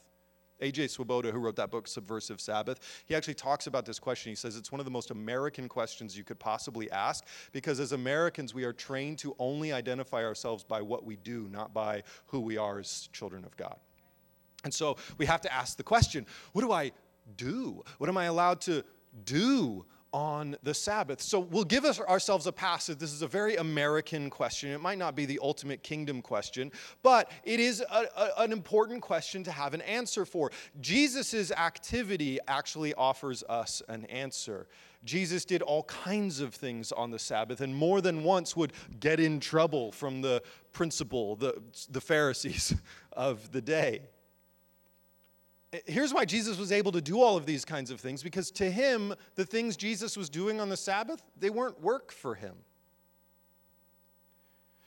[0.61, 0.87] A.J.
[0.87, 4.31] Swoboda, who wrote that book, Subversive Sabbath, he actually talks about this question.
[4.31, 7.91] He says it's one of the most American questions you could possibly ask because as
[7.91, 12.39] Americans, we are trained to only identify ourselves by what we do, not by who
[12.39, 13.75] we are as children of God.
[14.63, 16.91] And so we have to ask the question what do I
[17.35, 17.83] do?
[17.97, 18.83] What am I allowed to
[19.25, 21.19] do on the Sabbath.
[21.19, 24.71] So we'll give ourselves a pass if this is a very American question.
[24.71, 26.71] It might not be the ultimate kingdom question,
[27.03, 30.53] but it is a, a, an important question to have an answer for.
[30.79, 34.67] Jesus' activity actually offers us an answer.
[35.03, 39.19] Jesus did all kinds of things on the Sabbath and more than once would get
[39.19, 42.73] in trouble from the principal, the, the Pharisees
[43.11, 43.99] of the day
[45.85, 48.69] here's why Jesus was able to do all of these kinds of things because to
[48.69, 52.55] him, the things Jesus was doing on the Sabbath, they weren't work for him.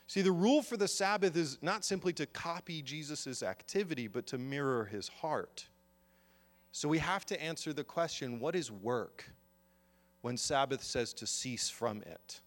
[0.07, 4.39] See, the rule for the Sabbath is not simply to copy Jesus' activity, but to
[4.39, 5.67] mirror his heart.
[6.73, 9.31] So we have to answer the question what is work
[10.23, 12.41] when Sabbath says to cease from it?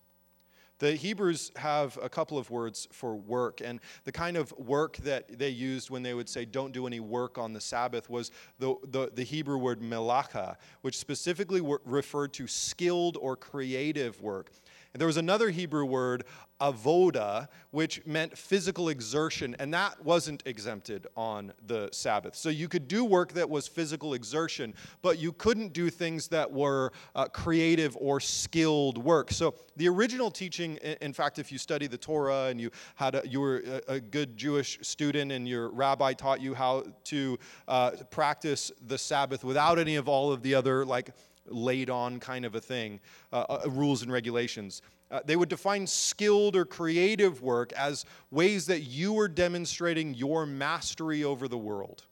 [0.81, 5.37] The Hebrews have a couple of words for work, and the kind of work that
[5.37, 8.73] they used when they would say, don't do any work on the Sabbath, was the,
[8.85, 14.49] the, the Hebrew word melacha, which specifically referred to skilled or creative work.
[14.93, 16.25] And there was another Hebrew word,
[16.59, 22.35] avoda, which meant physical exertion, and that wasn't exempted on the Sabbath.
[22.35, 26.51] So you could do work that was physical exertion, but you couldn't do things that
[26.51, 29.31] were uh, creative or skilled work.
[29.31, 33.27] So the original teaching, in fact, if you study the Torah and you had a,
[33.27, 38.71] you were a, good Jewish student and your rabbi taught you how to uh, practice
[38.87, 41.11] the Sabbath without any of all of the other like
[41.47, 42.99] laid on kind of a thing,
[43.33, 44.81] uh, uh, rules and regulations.
[45.09, 50.45] Uh, they would define skilled or creative work as ways that you were demonstrating your
[50.45, 52.05] mastery over the world.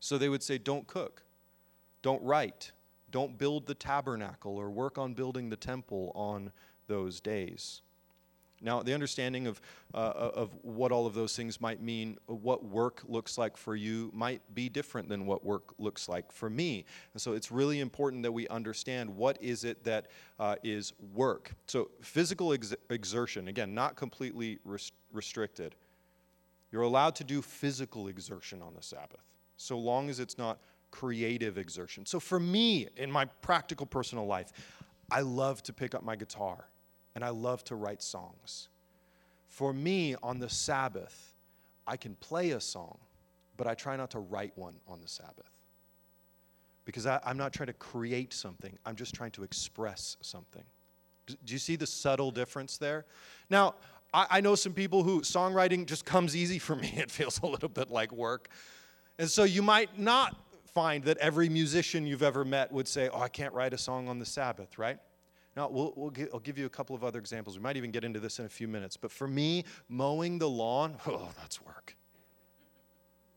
[0.00, 1.22] So they would say, don't cook,
[2.02, 2.72] don't write,
[3.10, 6.52] don't build the tabernacle or work on building the temple on
[6.86, 7.82] those days.
[8.60, 9.60] Now, the understanding of,
[9.94, 14.10] uh, of what all of those things might mean, what work looks like for you,
[14.12, 16.84] might be different than what work looks like for me.
[17.12, 21.52] And so it's really important that we understand what is it that uh, is work.
[21.66, 25.76] So, physical ex- exertion, again, not completely res- restricted.
[26.72, 29.22] You're allowed to do physical exertion on the Sabbath,
[29.56, 30.58] so long as it's not
[30.90, 32.06] creative exertion.
[32.06, 34.52] So, for me, in my practical personal life,
[35.10, 36.66] I love to pick up my guitar
[37.18, 38.68] and I love to write songs.
[39.48, 41.34] For me, on the Sabbath,
[41.84, 42.96] I can play a song,
[43.56, 45.50] but I try not to write one on the Sabbath.
[46.84, 50.62] because I, am not trying to create something, I'm just trying to express something.
[51.26, 53.04] Do, you see the subtle difference there?
[53.50, 53.74] Now,
[54.14, 56.94] I, I know some people who songwriting just comes easy for me.
[56.98, 58.48] It feels a little bit like work.
[59.18, 60.36] And so you might not
[60.72, 64.06] find that every musician you've ever met would say, Oh, I can't write a song
[64.06, 65.00] on the Sabbath, right?
[65.58, 67.56] Now, we'll, we'll get, I'll give you a couple of other examples.
[67.56, 68.96] We might even get into this in a few minutes.
[68.96, 71.96] But for me, mowing the lawn, oh, that's work.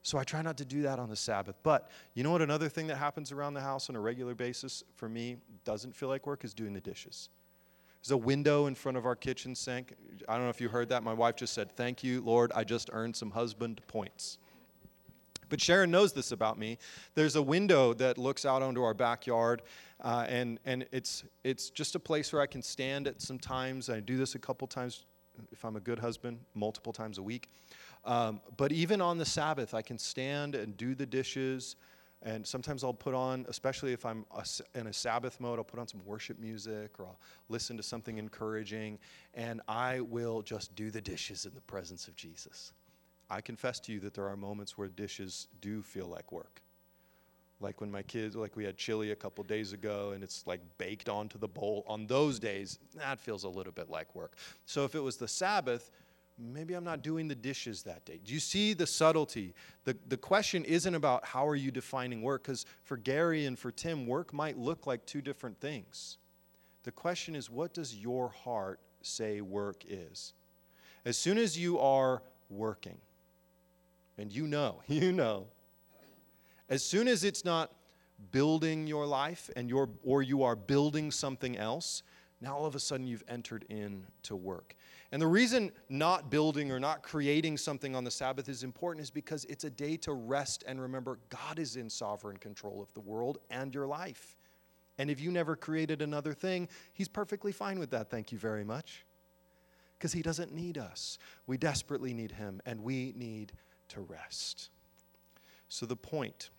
[0.04, 1.56] So I try not to do that on the Sabbath.
[1.64, 2.44] But you know what?
[2.44, 6.10] Another thing that happens around the house on a regular basis for me doesn't feel
[6.10, 7.30] like work is doing the dishes.
[8.04, 9.96] There's a window in front of our kitchen sink.
[10.30, 11.02] I don't know if you heard that.
[11.02, 12.52] My wife just said, Thank you, Lord.
[12.54, 14.38] I just earned some husband points.
[15.52, 16.78] But Sharon knows this about me.
[17.14, 19.62] There's a window that looks out onto our backyard,
[20.00, 23.90] uh, and, and it's, it's just a place where I can stand at some times.
[23.90, 25.06] I do this a couple times
[25.52, 27.50] if I'm a good husband, multiple times a week.
[28.06, 31.76] Um, but even on the Sabbath, I can stand and do the dishes.
[32.24, 34.26] And sometimes I'll put on, especially if I'm
[34.74, 38.18] in a Sabbath mode, I'll put on some worship music or I'll listen to something
[38.18, 39.00] encouraging.
[39.34, 42.72] And I will just do the dishes in the presence of Jesus.
[43.32, 46.62] I confess to you that there are moments where dishes do feel like work.
[47.62, 50.60] Like when my kids, like we had chili a couple days ago and it's like
[50.78, 51.86] baked onto the bowl.
[51.88, 54.36] On those days, that feels a little bit like work.
[54.66, 55.92] So if it was the Sabbath,
[56.38, 58.20] maybe I'm not doing the dishes that day.
[58.26, 59.54] Do you see the subtlety?
[59.86, 63.72] The, the question isn't about how are you defining work, because for Gary and for
[63.72, 66.18] Tim, work might look like two different things.
[66.84, 70.34] The question is, what does your heart say work is?
[71.06, 72.98] As soon as you are working,
[74.18, 75.48] and you know, you know,
[76.70, 77.72] as soon as it's not
[78.32, 82.04] building your life and you or you are building something else,
[82.40, 84.76] now all of a sudden you've entered into work.
[85.12, 89.12] And the reason not building or not creating something on the Sabbath is important is
[89.12, 93.02] because it's a day to rest and remember God is in sovereign control of the
[93.02, 94.38] world and your life.
[94.98, 98.10] And if you never created another thing, He's perfectly fine with that.
[98.10, 99.06] Thank you very much.
[99.98, 101.18] Because He doesn't need us.
[101.48, 103.52] We desperately need Him, and we need
[103.92, 104.70] to rest.
[105.70, 106.50] So the point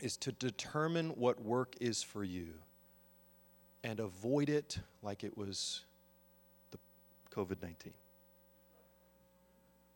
[0.00, 2.54] is to determine what work is for you
[3.82, 5.84] and avoid it like it was
[6.70, 6.78] the
[7.34, 7.92] COVID 19.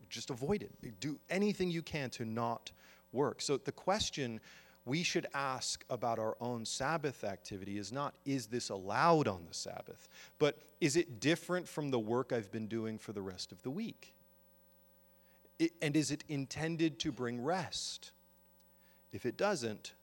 [0.09, 1.01] Just avoid it.
[1.01, 2.71] Do anything you can to not
[3.13, 3.41] work.
[3.41, 4.41] So, the question
[4.85, 9.55] we should ask about our own Sabbath activity is not, is this allowed on the
[9.55, 10.09] Sabbath?
[10.39, 13.71] But is it different from the work I've been doing for the rest of the
[13.71, 14.14] week?
[15.81, 18.13] And is it intended to bring rest?
[19.13, 19.95] If it doesn't,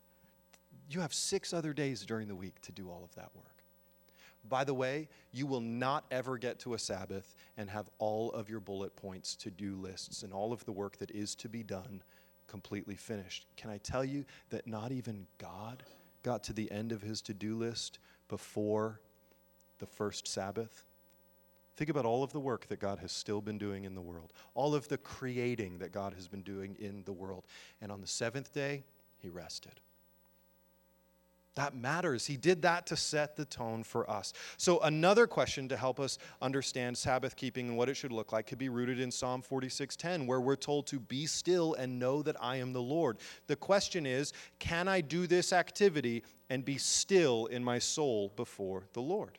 [0.89, 3.45] you have six other days during the week to do all of that work.
[4.47, 8.49] By the way, you will not ever get to a Sabbath and have all of
[8.49, 11.63] your bullet points, to do lists, and all of the work that is to be
[11.63, 12.01] done
[12.47, 13.45] completely finished.
[13.55, 15.83] Can I tell you that not even God
[16.23, 18.99] got to the end of his to do list before
[19.79, 20.85] the first Sabbath?
[21.77, 24.33] Think about all of the work that God has still been doing in the world,
[24.53, 27.45] all of the creating that God has been doing in the world.
[27.81, 28.83] And on the seventh day,
[29.19, 29.79] he rested.
[31.55, 32.25] That matters.
[32.25, 34.31] He did that to set the tone for us.
[34.55, 38.47] So, another question to help us understand Sabbath keeping and what it should look like
[38.47, 42.37] could be rooted in Psalm 46:10, where we're told to be still and know that
[42.41, 43.17] I am the Lord.
[43.47, 48.87] The question is, can I do this activity and be still in my soul before
[48.93, 49.37] the Lord?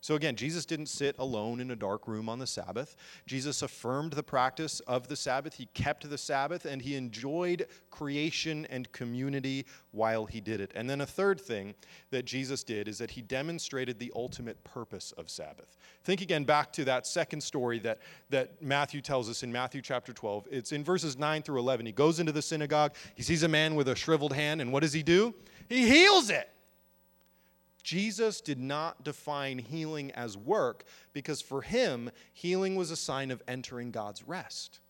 [0.00, 2.94] So again, Jesus didn't sit alone in a dark room on the Sabbath.
[3.26, 5.54] Jesus affirmed the practice of the Sabbath.
[5.54, 10.70] He kept the Sabbath and he enjoyed creation and community while he did it.
[10.76, 11.74] And then a third thing
[12.10, 15.76] that Jesus did is that he demonstrated the ultimate purpose of Sabbath.
[16.04, 17.98] Think again back to that second story that,
[18.30, 20.46] that Matthew tells us in Matthew chapter 12.
[20.50, 21.86] It's in verses 9 through 11.
[21.86, 24.84] He goes into the synagogue, he sees a man with a shriveled hand, and what
[24.84, 25.34] does he do?
[25.68, 26.50] He heals it.
[27.82, 33.42] Jesus did not define healing as work because for him, healing was a sign of
[33.48, 34.80] entering God's rest.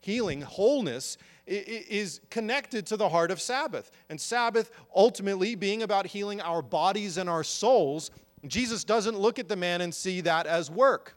[0.00, 3.90] Healing, wholeness, is connected to the heart of Sabbath.
[4.08, 8.10] And Sabbath ultimately being about healing our bodies and our souls,
[8.46, 11.16] Jesus doesn't look at the man and see that as work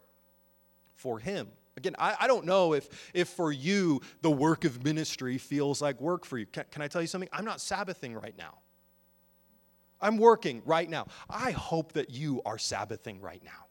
[0.95, 1.47] for him.
[1.77, 6.01] Again, I, I, don't know if, if for you the work of ministry feels like
[6.01, 6.45] work for you.
[6.45, 7.29] Can, can I tell you something?
[7.31, 8.57] I'm not Sabbathing right now.
[10.01, 11.07] I'm working right now.
[11.29, 13.65] I hope that you are Sabbathing right now.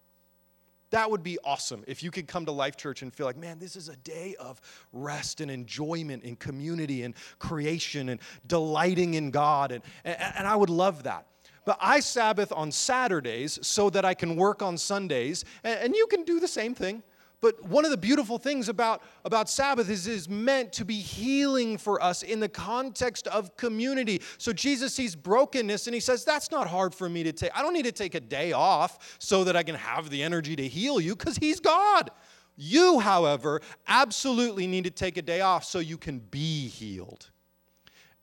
[0.90, 3.58] That would be awesome if you could come to Life Church and feel like, man,
[3.58, 4.60] this is a day of
[4.92, 9.72] rest and enjoyment and community and creation and delighting in God.
[9.72, 11.26] And, and, I would love that.
[11.66, 16.24] But I Sabbath on Saturdays so that I can work on Sundays, and you can
[16.24, 17.02] do the same thing.
[17.41, 21.78] But one of the beautiful things about, about Sabbath is is meant to be healing
[21.78, 24.20] for us in the context of community.
[24.39, 27.57] So Jesus sees brokenness and he says, That's not hard for me to take.
[27.57, 30.57] I don't need to take a day off so that I can have the energy
[30.57, 32.11] to heal you because he's God.
[32.57, 37.30] You, however, absolutely need to take a day off so you can be healed.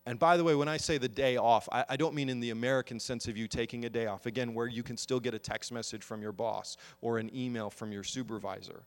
[0.05, 2.39] And by the way, when I say the day off, I, I, don't mean in
[2.39, 5.33] the American sense of you taking a day off, again, where you can still get
[5.33, 8.83] a text message from your boss or an email from your supervisor.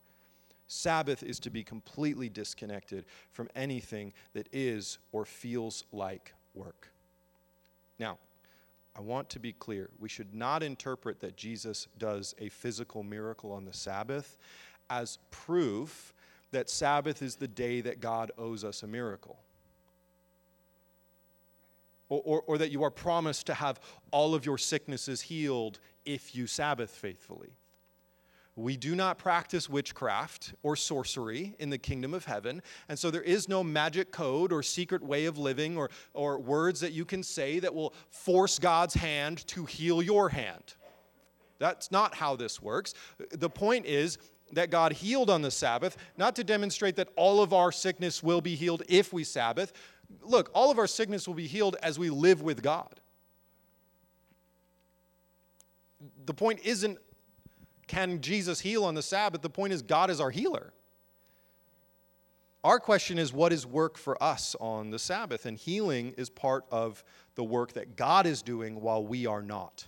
[0.69, 6.91] Sabbath is to be completely disconnected from anything that is or feels like work.
[7.99, 8.19] Now,
[8.95, 9.91] I want to be clear.
[9.99, 14.37] We should not interpret that Jesus does a physical miracle on the Sabbath
[14.91, 16.13] as proof
[16.51, 19.39] that Sabbath is the day that God owes us a miracle.
[22.11, 23.81] Or, or, or, that you are promised to have
[24.13, 27.51] all of your sicknesses healed if you Sabbath faithfully.
[28.59, 32.61] We do not practice witchcraft or sorcery in the kingdom of heaven.
[32.89, 36.81] And so there is no magic code or secret way of living or, or words
[36.81, 40.75] that you can say that will force God's hand to heal your hand.
[41.61, 42.95] That's not how this works.
[43.31, 44.19] The point is
[44.51, 48.41] that God healed on the Sabbath, not to demonstrate that all of our sickness will
[48.41, 49.73] be healed if we Sabbath.
[50.23, 52.99] Look, all of our sickness will be healed as we live with God.
[56.27, 56.99] The point isn't
[57.89, 59.43] can Jesus heal on the Sabbath?
[59.43, 60.73] The point is, God is our healer.
[62.63, 65.47] Our question is, what is work for us on the Sabbath?
[65.47, 67.03] And healing is part of
[67.35, 69.87] the work that God is doing while we are not.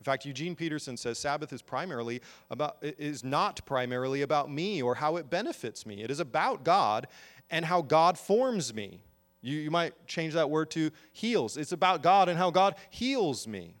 [0.00, 4.94] In fact, Eugene Peterson says Sabbath is primarily about is not primarily about me or
[4.94, 6.02] how it benefits me.
[6.02, 7.08] It is about God
[7.50, 9.02] and how God forms me.
[9.40, 11.56] You, you might change that word to heals.
[11.56, 13.77] It's about God and how God heals me.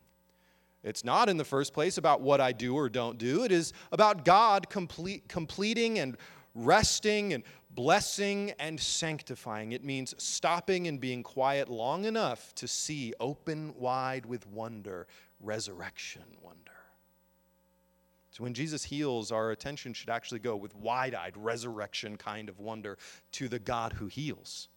[0.84, 3.44] It's not in the first place about what I do or don't do.
[3.44, 6.16] It is about God complete, completing and
[6.54, 9.72] resting and blessing and sanctifying.
[9.72, 15.06] It means stopping and being quiet long enough to see open wide with wonder,
[15.40, 16.72] resurrection wonder.
[18.30, 22.60] So when Jesus heals, our attention should actually go with wide eyed resurrection kind of
[22.60, 22.96] wonder
[23.32, 24.68] to the God who heals.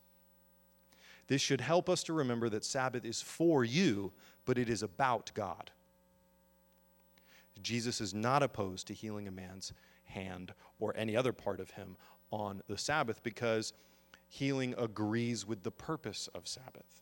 [1.27, 4.11] This should help us to remember that Sabbath is for you,
[4.45, 5.71] but it is about God.
[7.63, 9.73] Jesus is not opposed to healing a man's
[10.05, 11.95] hand or any other part of him
[12.31, 13.73] on the Sabbath because
[14.29, 17.01] healing agrees with the purpose of Sabbath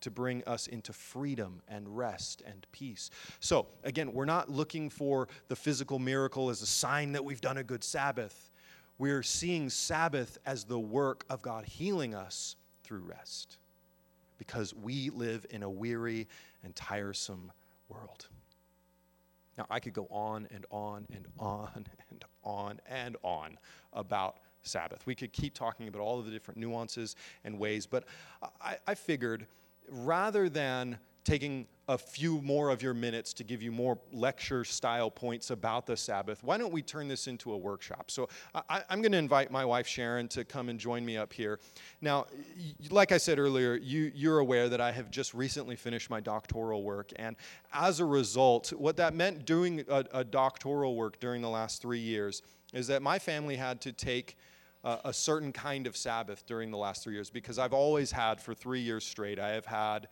[0.00, 3.10] to bring us into freedom and rest and peace.
[3.40, 7.58] So, again, we're not looking for the physical miracle as a sign that we've done
[7.58, 8.50] a good Sabbath.
[8.98, 13.58] We're seeing Sabbath as the work of God healing us through rest
[14.38, 16.26] because we live in a weary
[16.64, 17.52] and tiresome
[17.90, 18.28] world.
[19.60, 23.58] Now, I could go on and on and on and on and on
[23.92, 25.04] about Sabbath.
[25.04, 28.04] We could keep talking about all of the different nuances and ways, but
[28.62, 29.46] I, I figured
[29.86, 35.10] rather than taking a few more of your minutes to give you more lecture style
[35.10, 38.10] points about the Sabbath, why don't we turn this into a workshop?
[38.10, 41.32] So I, am going to invite my wife Sharon to come and join me up
[41.32, 41.58] here.
[42.00, 42.26] Now,
[42.90, 46.84] like I said earlier, you, you're aware that I have just recently finished my doctoral
[46.84, 47.12] work.
[47.16, 47.34] And
[47.72, 51.98] as a result, what that meant doing a, a doctoral work during the last three
[51.98, 52.42] years
[52.72, 54.36] is that my family had to take
[54.84, 58.40] uh, a certain kind of Sabbath during the last three years because I've always had,
[58.40, 60.08] for three years straight, I have had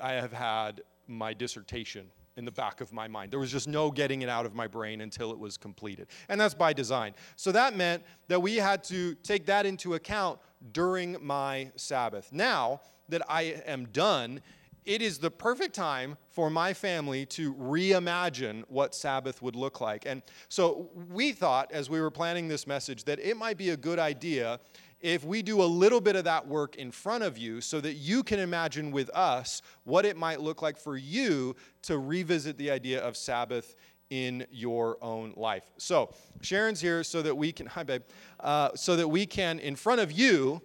[0.00, 2.06] I have had my dissertation
[2.36, 3.32] in the back of my mind.
[3.32, 6.06] There was just no getting it out of my brain until it was completed.
[6.28, 7.14] And that's by design.
[7.34, 10.38] So that meant that we had to take that into account
[10.72, 12.32] during my Sabbath.
[12.32, 14.40] Now that I am done,
[14.84, 20.06] it is the perfect time for my family to reimagine what Sabbath would look like.
[20.06, 23.76] And so we thought, as we were planning this message, that it might be a
[23.76, 24.60] good idea
[25.00, 27.94] if we do a little bit of that work in front of you so that
[27.94, 32.70] you can imagine with us what it might look like for you to revisit the
[32.70, 33.74] idea of Sabbath
[34.10, 35.64] in your own life.
[35.76, 38.02] So, Sharon's here so that we can, hi, babe,
[38.40, 40.62] uh, so that we can, in front of you,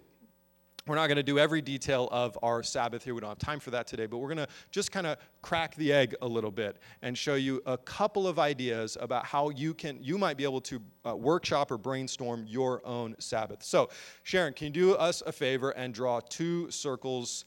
[0.86, 3.14] we're not going to do every detail of our Sabbath here.
[3.14, 5.74] We don't have time for that today, but we're going to just kind of crack
[5.76, 9.72] the egg a little bit and show you a couple of ideas about how you
[9.72, 13.62] can you might be able to uh, workshop or brainstorm your own Sabbath.
[13.62, 13.88] So,
[14.22, 17.46] Sharon, can you do us a favor and draw two circles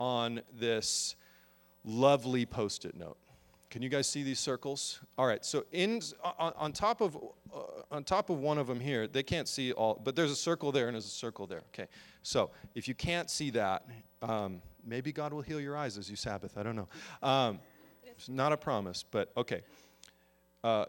[0.00, 1.16] on this
[1.84, 3.18] lovely post-it note?
[3.70, 5.00] Can you guys see these circles?
[5.18, 5.44] All right.
[5.44, 7.16] So in on, on top of
[7.54, 7.58] uh,
[7.90, 10.72] on top of one of them here, they can't see all, but there's a circle
[10.72, 11.62] there and there's a circle there.
[11.74, 11.86] Okay.
[12.28, 13.86] So if you can't see that,
[14.20, 16.58] um, maybe God will heal your eyes as you Sabbath.
[16.58, 16.88] I don't know.
[17.22, 17.58] Um,
[18.04, 19.62] it's not a promise, but okay.
[20.62, 20.84] Uh,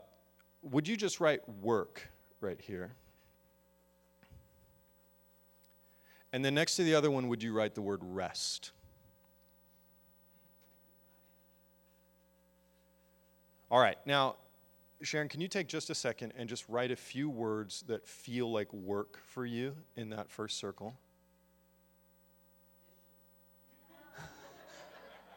[0.63, 2.09] would you just write work
[2.41, 2.91] right here.
[6.33, 8.71] And then next to the other one, would you write the word rest?
[13.71, 14.35] All right, now,
[15.03, 18.51] Sharon, can you take just a second and just write a few words that feel
[18.51, 20.95] like work for you in that first circle?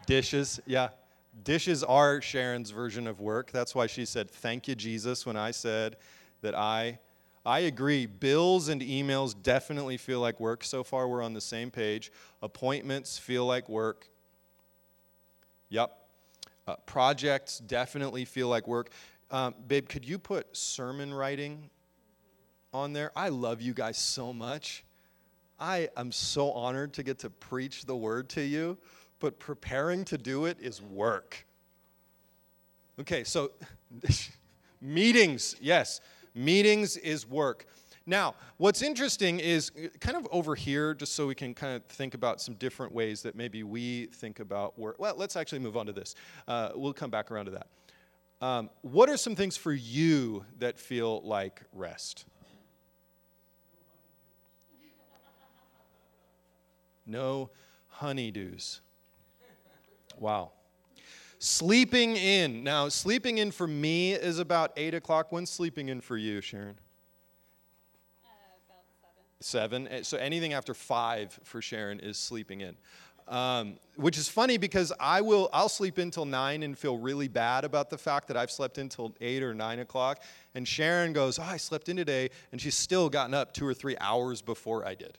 [0.06, 0.88] Dishes, yeah.
[1.44, 3.52] Dishes are Sharon's version of work.
[3.52, 5.96] That's why she said, Thank you, Jesus, when I said
[6.42, 6.98] that I
[7.44, 8.06] I agree.
[8.06, 10.62] Bills and emails definitely feel like work.
[10.62, 12.12] So far, we're on the same page.
[12.40, 14.08] Appointments feel like work.
[15.70, 15.98] Yep.
[16.68, 18.90] Uh, projects definitely feel like work.
[19.30, 21.68] Um, babe, could you put sermon writing
[22.72, 23.10] on there?
[23.16, 24.84] I love you guys so much.
[25.58, 28.78] I am so honored to get to preach the word to you,
[29.22, 31.46] but preparing to do it is work.
[33.00, 33.52] Okay, so
[34.82, 36.00] meetings, yes.
[36.34, 37.66] Meetings is work.
[38.04, 41.84] Now, what's interesting is uh, kind of over here, just so we can kind of
[41.84, 44.96] think about some different ways that maybe we think about work.
[44.98, 46.16] Well, let's actually move on to this.
[46.48, 47.68] Uh, we'll come back around to that.
[48.44, 52.24] Um, what are some things for you that feel like rest?
[57.06, 57.50] No
[58.00, 58.80] honeydews.
[60.22, 60.52] Wow.
[61.40, 62.62] Sleeping in.
[62.62, 65.32] Now, sleeping in for me is about 8 o'clock.
[65.32, 66.76] When's sleeping in for you, Sharon?
[68.24, 68.28] Uh,
[69.40, 69.86] seven.
[69.86, 70.04] seven.
[70.04, 72.76] So anything after five for Sharon is sleeping in.
[73.26, 77.64] Um, which is funny because I will I'll sleep until nine and feel really bad
[77.64, 80.22] about the fact that I've slept in until eight or nine o'clock.
[80.54, 83.74] And Sharon goes, "Oh, I slept in today," and she's still gotten up two or
[83.74, 85.18] three hours before I did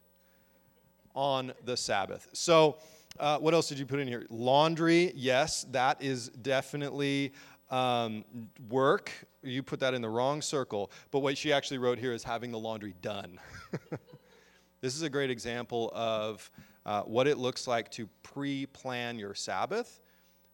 [1.16, 2.28] on the Sabbath.
[2.34, 2.78] So
[3.20, 4.26] uh, what else did you put in here?
[4.30, 7.34] Laundry, yes, that is definitely
[7.70, 8.26] um,
[8.70, 9.12] work.
[9.42, 10.92] You put that in the wrong circle.
[11.12, 13.40] But what she actually wrote here is having the laundry done.
[14.82, 16.50] this is a great example of
[16.86, 20.02] uh, what it looks like to pre plan your Sabbath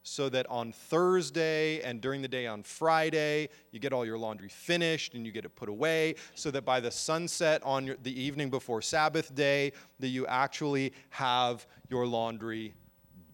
[0.02, 4.48] so that on Thursday and during the day on Friday, you get all your laundry
[4.48, 8.20] finished and you get it put away, so that by the sunset on your, the
[8.20, 12.74] evening before Sabbath day, that you actually have your laundry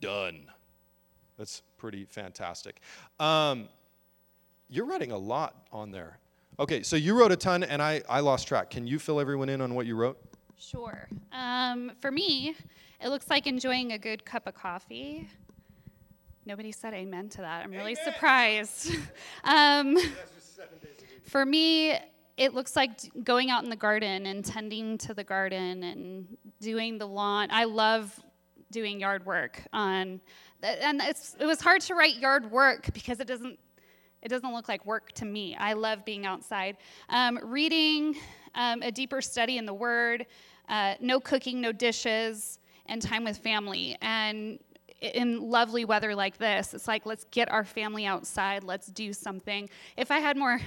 [0.01, 0.47] done.
[1.39, 2.81] That's pretty fantastic.
[3.21, 3.69] Um,
[4.69, 6.19] you're writing a lot on there.
[6.59, 8.71] Okay, so you wrote a ton and I, I lost track.
[8.71, 10.19] Can you fill everyone in on what you wrote?
[10.59, 11.07] Sure.
[11.33, 12.57] Um, for me,
[13.01, 15.29] it looks like enjoying a good cup of coffee
[16.47, 17.65] Nobody said amen to that.
[17.65, 17.79] I'm amen.
[17.81, 18.95] really surprised.
[19.45, 19.99] um,
[21.25, 21.99] for me,
[22.37, 26.99] it looks like going out in the garden and tending to the garden and doing
[26.99, 27.49] the lawn.
[27.51, 28.17] I love
[28.71, 30.21] doing yard work on,
[30.63, 33.59] and it was hard to write yard work because it doesn't
[34.23, 35.57] it doesn't look like work to me.
[35.57, 36.77] I love being outside.
[37.09, 38.17] Um, reading,
[38.55, 40.27] um, a deeper study in the Word,
[40.69, 43.97] uh, no cooking, no dishes, and time with family.
[44.01, 44.59] And
[45.01, 49.69] in lovely weather like this, it's like, let's get our family outside, let's do something.
[49.97, 50.61] If I had more,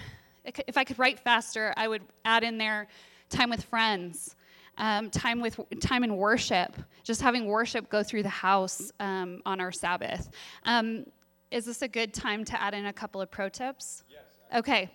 [0.46, 2.88] if I could write faster, I would add in there
[3.30, 4.36] time with friends.
[4.78, 6.74] Um, time with time in worship,
[7.04, 10.30] just having worship go through the house um, on our Sabbath.
[10.64, 11.06] Um,
[11.52, 14.04] is this a good time to add in a couple of pro tips?
[14.10, 14.22] Yes.
[14.56, 14.90] Okay.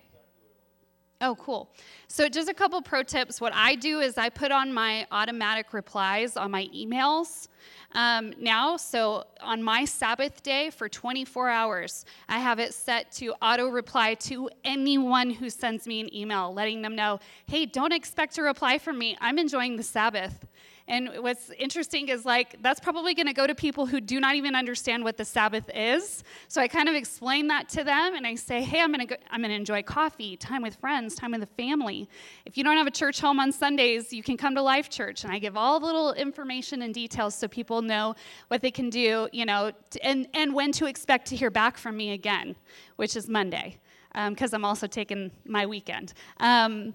[1.24, 1.70] Oh, cool.
[2.06, 3.40] So, just a couple pro tips.
[3.40, 7.48] What I do is I put on my automatic replies on my emails
[7.92, 8.76] um, now.
[8.76, 14.12] So, on my Sabbath day for 24 hours, I have it set to auto reply
[14.28, 18.76] to anyone who sends me an email, letting them know, hey, don't expect a reply
[18.76, 19.16] from me.
[19.18, 20.44] I'm enjoying the Sabbath.
[20.86, 24.34] And what's interesting is like that's probably going to go to people who do not
[24.34, 26.22] even understand what the Sabbath is.
[26.48, 29.18] So I kind of explain that to them and I say, "Hey, I'm going to
[29.32, 32.06] I'm going to enjoy coffee, time with friends, time with the family.
[32.44, 35.24] If you don't have a church home on Sundays, you can come to Life Church."
[35.24, 38.14] And I give all the little information and details so people know
[38.48, 39.72] what they can do, you know,
[40.02, 42.56] and and when to expect to hear back from me again,
[42.96, 43.78] which is Monday,
[44.12, 46.12] because um, I'm also taking my weekend.
[46.40, 46.94] Um,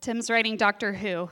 [0.00, 1.30] Tim's writing Doctor Who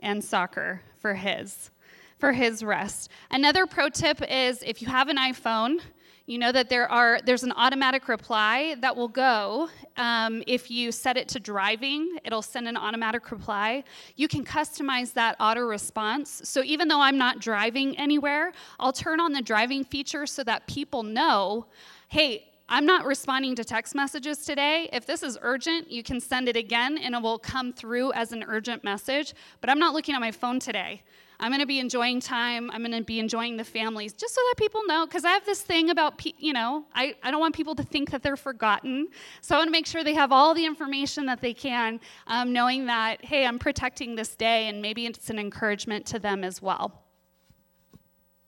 [0.00, 1.70] and soccer for his
[2.18, 3.10] for his rest.
[3.32, 5.80] Another pro tip is if you have an iPhone,
[6.26, 10.92] you know that there are there's an automatic reply that will go um, if you
[10.92, 13.82] set it to driving it'll send an automatic reply
[14.14, 19.18] you can customize that auto response so even though i'm not driving anywhere i'll turn
[19.18, 21.66] on the driving feature so that people know
[22.08, 24.88] hey I'm not responding to text messages today.
[24.94, 28.32] If this is urgent, you can send it again and it will come through as
[28.32, 29.34] an urgent message.
[29.60, 31.02] But I'm not looking at my phone today.
[31.38, 32.70] I'm going to be enjoying time.
[32.70, 35.04] I'm going to be enjoying the families, just so that people know.
[35.04, 37.82] Because I have this thing about, pe- you know, I, I don't want people to
[37.82, 39.08] think that they're forgotten.
[39.42, 42.54] So I want to make sure they have all the information that they can, um,
[42.54, 46.62] knowing that, hey, I'm protecting this day, and maybe it's an encouragement to them as
[46.62, 47.02] well.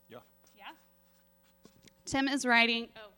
[0.09, 0.17] Yeah.
[0.57, 0.63] Yeah.
[2.05, 2.87] Tim is writing.
[2.95, 3.14] Oh, here you explain.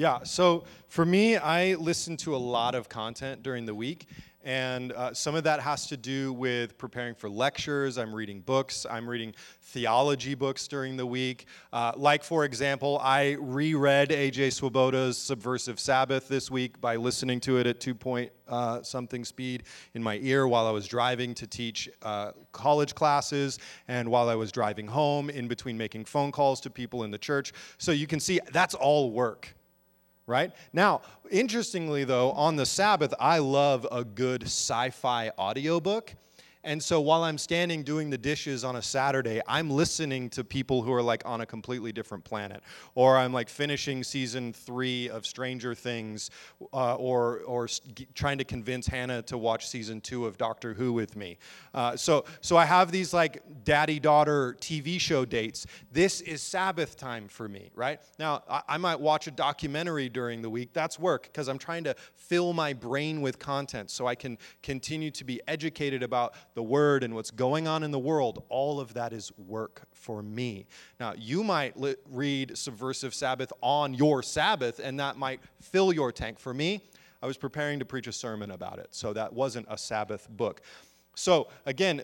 [0.00, 4.06] Yeah, so for me, I listen to a lot of content during the week,
[4.42, 7.98] and uh, some of that has to do with preparing for lectures.
[7.98, 8.86] I'm reading books.
[8.90, 11.44] I'm reading theology books during the week.
[11.70, 14.48] Uh, like, for example, I reread A.J.
[14.48, 19.64] Swoboda's Subversive Sabbath this week by listening to it at two point uh, something speed
[19.92, 24.34] in my ear while I was driving to teach uh, college classes and while I
[24.34, 27.52] was driving home in between making phone calls to people in the church.
[27.76, 29.54] So you can see that's all work
[30.30, 30.52] right?
[30.72, 36.14] Now, interestingly though, on the Sabbath, I love a good sci-fi audiobook.
[36.62, 40.82] And so while I'm standing doing the dishes on a Saturday, I'm listening to people
[40.82, 42.62] who are like on a completely different planet.
[42.94, 46.30] Or I'm like finishing season three of Stranger Things,
[46.74, 47.66] uh, or, or
[48.14, 51.38] trying to convince Hannah to watch season two of Doctor Who with me.
[51.72, 55.66] Uh, so, so I have these like daddy daughter TV show dates.
[55.90, 58.00] This is Sabbath time for me, right?
[58.18, 60.74] Now, I, I might watch a documentary during the week.
[60.74, 65.10] That's work because I'm trying to fill my brain with content so I can continue
[65.12, 68.94] to be educated about the Word and what's going on in the world, all of
[68.94, 70.66] that is work for me.
[70.98, 76.12] Now, you might li- read Subversive Sabbath on your Sabbath, and that might fill your
[76.12, 76.38] tank.
[76.38, 76.82] For me,
[77.22, 80.62] I was preparing to preach a sermon about it, so that wasn't a Sabbath book.
[81.14, 82.02] So again,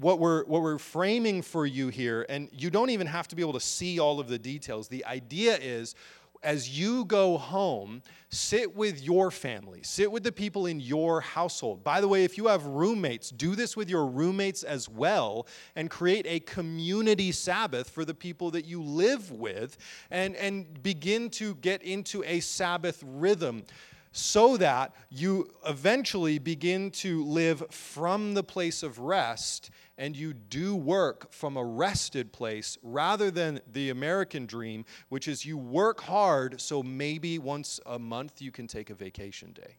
[0.00, 3.42] what we're what we're framing for you here, and you don't even have to be
[3.42, 4.88] able to see all of the details.
[4.88, 5.94] The idea is
[6.42, 11.84] as you go home, sit with your family, sit with the people in your household.
[11.84, 15.90] By the way, if you have roommates, do this with your roommates as well and
[15.90, 19.76] create a community Sabbath for the people that you live with
[20.10, 23.64] and, and begin to get into a Sabbath rhythm
[24.12, 30.76] so that you eventually begin to live from the place of rest and you do
[30.76, 36.60] work from a rested place rather than the American dream, which is you work hard
[36.60, 39.76] so maybe once a month you can take a vacation day.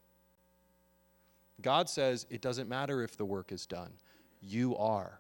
[1.62, 3.94] God says it doesn't matter if the work is done,
[4.42, 5.20] you are.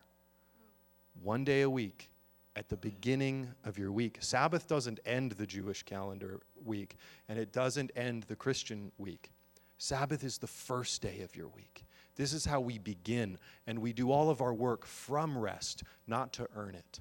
[1.21, 2.09] One day a week
[2.55, 4.17] at the beginning of your week.
[4.19, 6.97] Sabbath doesn't end the Jewish calendar week,
[7.27, 9.31] and it doesn't end the Christian week.
[9.77, 11.83] Sabbath is the first day of your week.
[12.15, 16.31] This is how we begin, and we do all of our work from rest, not
[16.33, 16.99] to earn it.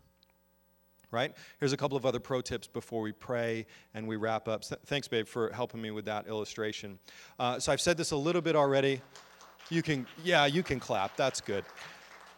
[1.11, 1.35] Right?
[1.61, 4.65] Here's a couple of other pro tips before we pray and we wrap up.
[4.65, 6.99] Thanks, babe, for helping me with that illustration.
[7.39, 9.03] Uh, so I've said this a little bit already.
[9.69, 11.15] You can, yeah, you can clap.
[11.19, 11.67] That's good.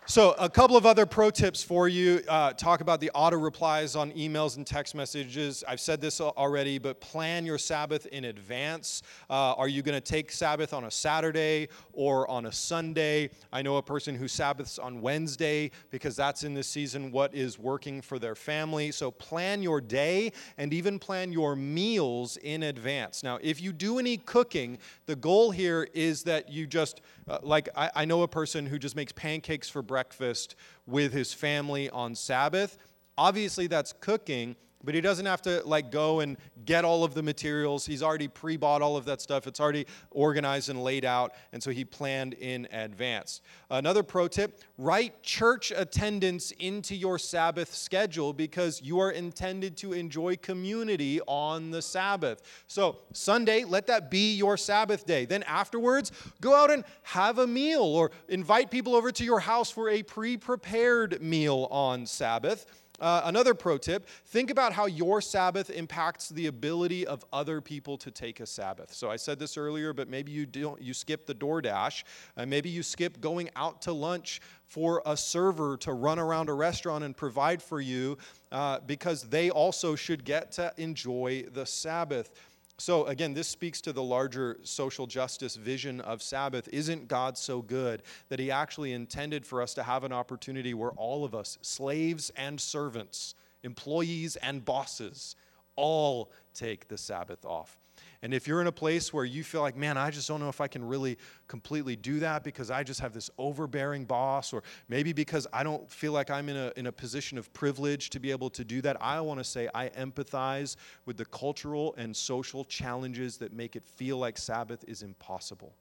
[0.07, 2.21] So, a couple of other pro tips for you.
[2.29, 5.65] Uh, talk about the auto replies on emails and text messages.
[5.67, 9.01] I've said this already, but plan your Sabbath in advance.
[9.31, 13.31] Uh, are you going to take Sabbath on a Saturday or on a Sunday?
[13.51, 17.59] I know a person who Sabbaths on Wednesday because that's in this season what is
[17.59, 18.93] working for their family.
[18.93, 23.23] So, plan your day and even plan your meals in advance.
[23.23, 24.77] Now, if you do any cooking,
[25.07, 28.79] the goal here is that you just, uh, like, I, I know a person who
[28.79, 30.57] just makes pancakes for breakfast breakfast
[30.89, 32.79] with his family on Sabbath.
[33.17, 37.23] Obviously, that's cooking, but he doesn't have to like go and get all of the
[37.23, 37.87] materials.
[37.87, 39.47] He's already pre-bought all of that stuff.
[39.47, 43.41] It's already organized and laid out and so he planned in advance.
[43.71, 49.93] Another pro tip write church attendance into your sabbath schedule because you are intended to
[49.93, 52.43] enjoy community on the sabbath.
[52.67, 55.25] So sunday let that be your sabbath day.
[55.25, 59.71] Then afterwards go out and have a meal or invite people over to your house
[59.71, 62.67] for a pre-prepared meal on sabbath
[63.05, 67.99] uh, another pro tip think about how your Sabbath impacts the ability of other people
[67.99, 68.95] to take a Sabbath.
[68.95, 72.03] So I said this earlier, but maybe you, don't, you skip the DoorDash.
[72.35, 76.55] Uh, maybe you skip going out to lunch for a server to run around a
[76.55, 78.17] restaurant and provide for you
[78.51, 82.31] uh, because they also should get to enjoy the Sabbath.
[82.77, 86.69] So, again, this speaks to the larger social justice vision of Sabbath.
[86.73, 90.91] Isn't God so good that He actually intended for us to have an opportunity where
[90.93, 95.37] all of us, slaves and servants, employees and bosses,
[95.77, 97.84] all take the Sabbath off?
[98.25, 100.49] And if you're in a place where you feel like, man, I just don't know
[100.49, 104.63] if I can really completely do that because I just have this overbearing boss, or
[104.89, 108.19] maybe because I don't feel like I'm in a, in a position of privilege to
[108.19, 112.17] be able to do that, I want to say I empathize with the cultural and
[112.17, 115.75] social challenges that make it feel like Sabbath is impossible.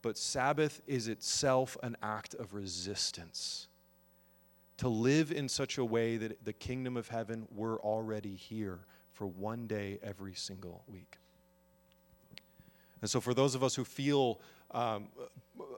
[0.00, 3.66] But Sabbath is itself an act of resistance.
[4.76, 8.78] to live in such a way that the kingdom of heaven were already here
[9.18, 11.16] for one day every single week.
[13.00, 14.40] And so, for those of us who feel
[14.70, 15.08] um,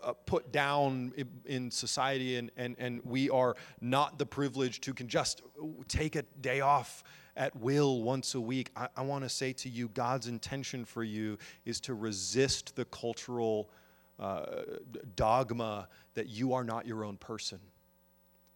[0.02, 1.14] uh, put down
[1.46, 5.40] in, society and, and, and we are not the privileged who can just
[5.88, 7.02] take a day off
[7.34, 11.02] at will once a week, I, I want to say to you God's intention for
[11.02, 13.70] you is to resist the cultural
[14.18, 14.44] uh,
[15.16, 17.60] dogma that you are not your own person,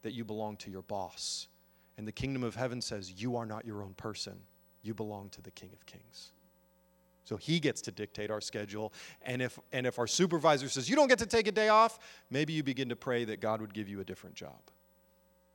[0.02, 1.48] that you belong to your boss.
[1.96, 4.40] And the kingdom of heaven says you are not your own person,
[4.84, 6.32] you belong to the King of Kings.
[7.24, 8.92] So he gets to dictate our schedule.
[9.22, 11.98] And if, and if our supervisor says, you don't get to take a day off,
[12.30, 14.60] maybe you begin to pray that God would give you a different job.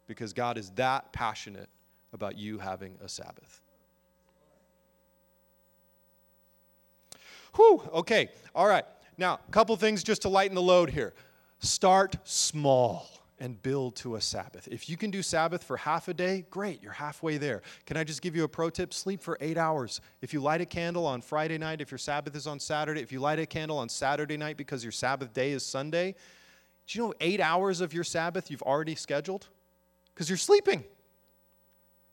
[0.07, 1.69] Because God is that passionate
[2.11, 3.61] about you having a Sabbath.
[7.55, 8.85] Whew, okay, all right.
[9.17, 11.13] Now, a couple things just to lighten the load here.
[11.59, 13.07] Start small
[13.39, 14.67] and build to a Sabbath.
[14.69, 17.61] If you can do Sabbath for half a day, great, you're halfway there.
[17.85, 18.93] Can I just give you a pro tip?
[18.93, 20.01] Sleep for eight hours.
[20.21, 23.11] If you light a candle on Friday night, if your Sabbath is on Saturday, if
[23.11, 26.15] you light a candle on Saturday night because your Sabbath day is Sunday,
[26.87, 29.47] do you know eight hours of your Sabbath you've already scheduled?
[30.13, 30.83] Because you're sleeping.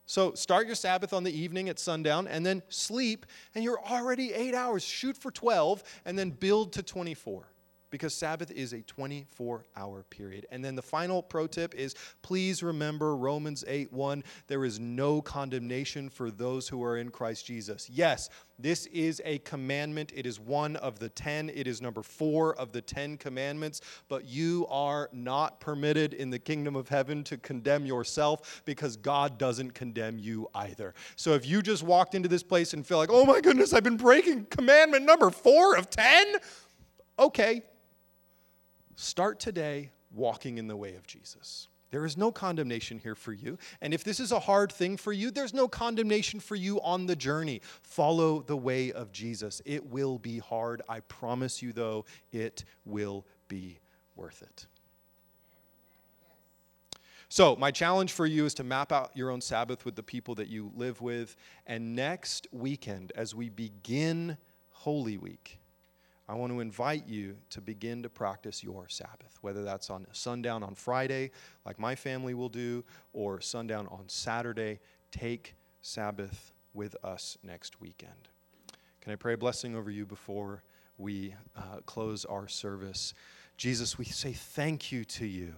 [0.07, 4.33] So start your Sabbath on the evening at sundown and then sleep, and you're already
[4.33, 4.85] eight hours.
[4.85, 7.49] Shoot for 12 and then build to 24
[7.91, 10.47] because Sabbath is a 24 hour period.
[10.51, 14.25] And then the final pro tip is please remember Romans 8 1.
[14.47, 17.89] There is no condemnation for those who are in Christ Jesus.
[17.91, 18.29] Yes,
[18.59, 20.13] this is a commandment.
[20.15, 23.81] It is one of the 10, it is number four of the 10 commandments.
[24.09, 29.39] But you are not permitted in the kingdom of heaven to condemn yourself because God
[29.39, 30.95] doesn't condemn you either.
[31.17, 33.85] So if you just walked into this place and feel like, oh my goodness, I've
[33.85, 36.37] been breaking commandment number four of 10,
[37.19, 37.63] okay,
[38.97, 41.69] Start today walking in the way of Jesus.
[41.91, 43.59] There is no condemnation here for you.
[43.81, 47.07] And if this is a hard thing for you, there's no condemnation for you on
[47.07, 47.61] the journey.
[47.83, 49.63] Follow the way of Jesus.
[49.65, 50.83] It will be hard.
[50.89, 53.79] I promise you, though, it will be
[54.17, 54.67] worth it.
[57.29, 60.35] So, my challenge for you is to map out your own Sabbath with the people
[60.37, 61.37] that you live with.
[61.67, 64.39] And next weekend, as we begin
[64.71, 65.59] Holy Week,
[66.29, 70.63] I want to invite you to begin to practice your Sabbath, whether that's on sundown
[70.63, 71.31] on Friday,
[71.65, 74.81] like my family will do, or sundown on Saturday.
[75.13, 78.29] Take Sabbath with us next weekend.
[79.01, 80.65] Can I pray a blessing over you before
[80.99, 83.15] we uh, close our service?
[83.57, 85.55] Jesus, we say thank you to you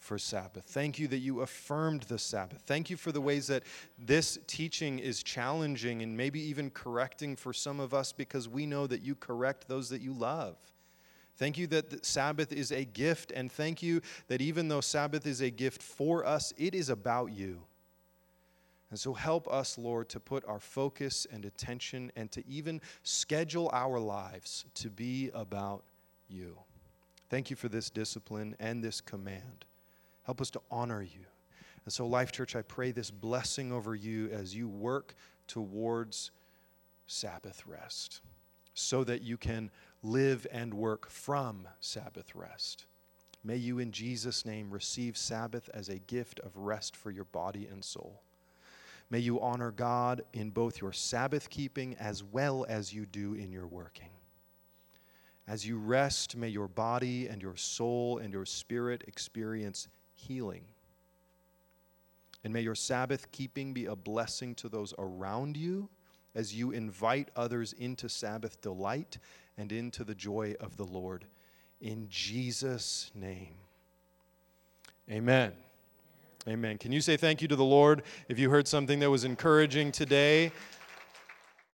[0.00, 0.64] for Sabbath.
[0.64, 2.62] Thank you that you affirmed the Sabbath.
[2.66, 3.62] Thank you for the ways that
[3.98, 8.86] this teaching is challenging and maybe even correcting for some of us because we know
[8.86, 10.56] that you correct those that you love.
[11.36, 15.40] Thank you that Sabbath is a gift, and thank you that even though Sabbath is
[15.40, 17.62] a gift for us, it is about you.
[18.90, 23.70] And so help us, Lord, to put our focus and attention and to even schedule
[23.72, 25.84] our lives to be about
[26.28, 26.58] you.
[27.28, 29.64] Thank you for this discipline and this command.
[30.22, 31.26] Help us to honor you.
[31.84, 35.14] And so, Life Church, I pray this blessing over you as you work
[35.46, 36.30] towards
[37.06, 38.20] Sabbath rest
[38.74, 39.70] so that you can
[40.02, 42.86] live and work from Sabbath rest.
[43.42, 47.66] May you, in Jesus' name, receive Sabbath as a gift of rest for your body
[47.70, 48.22] and soul.
[49.08, 53.50] May you honor God in both your Sabbath keeping as well as you do in
[53.50, 54.10] your working.
[55.48, 59.88] As you rest, may your body and your soul and your spirit experience
[60.26, 60.64] healing.
[62.42, 65.88] And may your Sabbath keeping be a blessing to those around you
[66.34, 69.18] as you invite others into Sabbath delight
[69.58, 71.26] and into the joy of the Lord.
[71.80, 73.54] In Jesus' name.
[75.10, 75.52] Amen.
[76.48, 76.78] Amen.
[76.78, 79.92] Can you say thank you to the Lord if you heard something that was encouraging
[79.92, 80.52] today?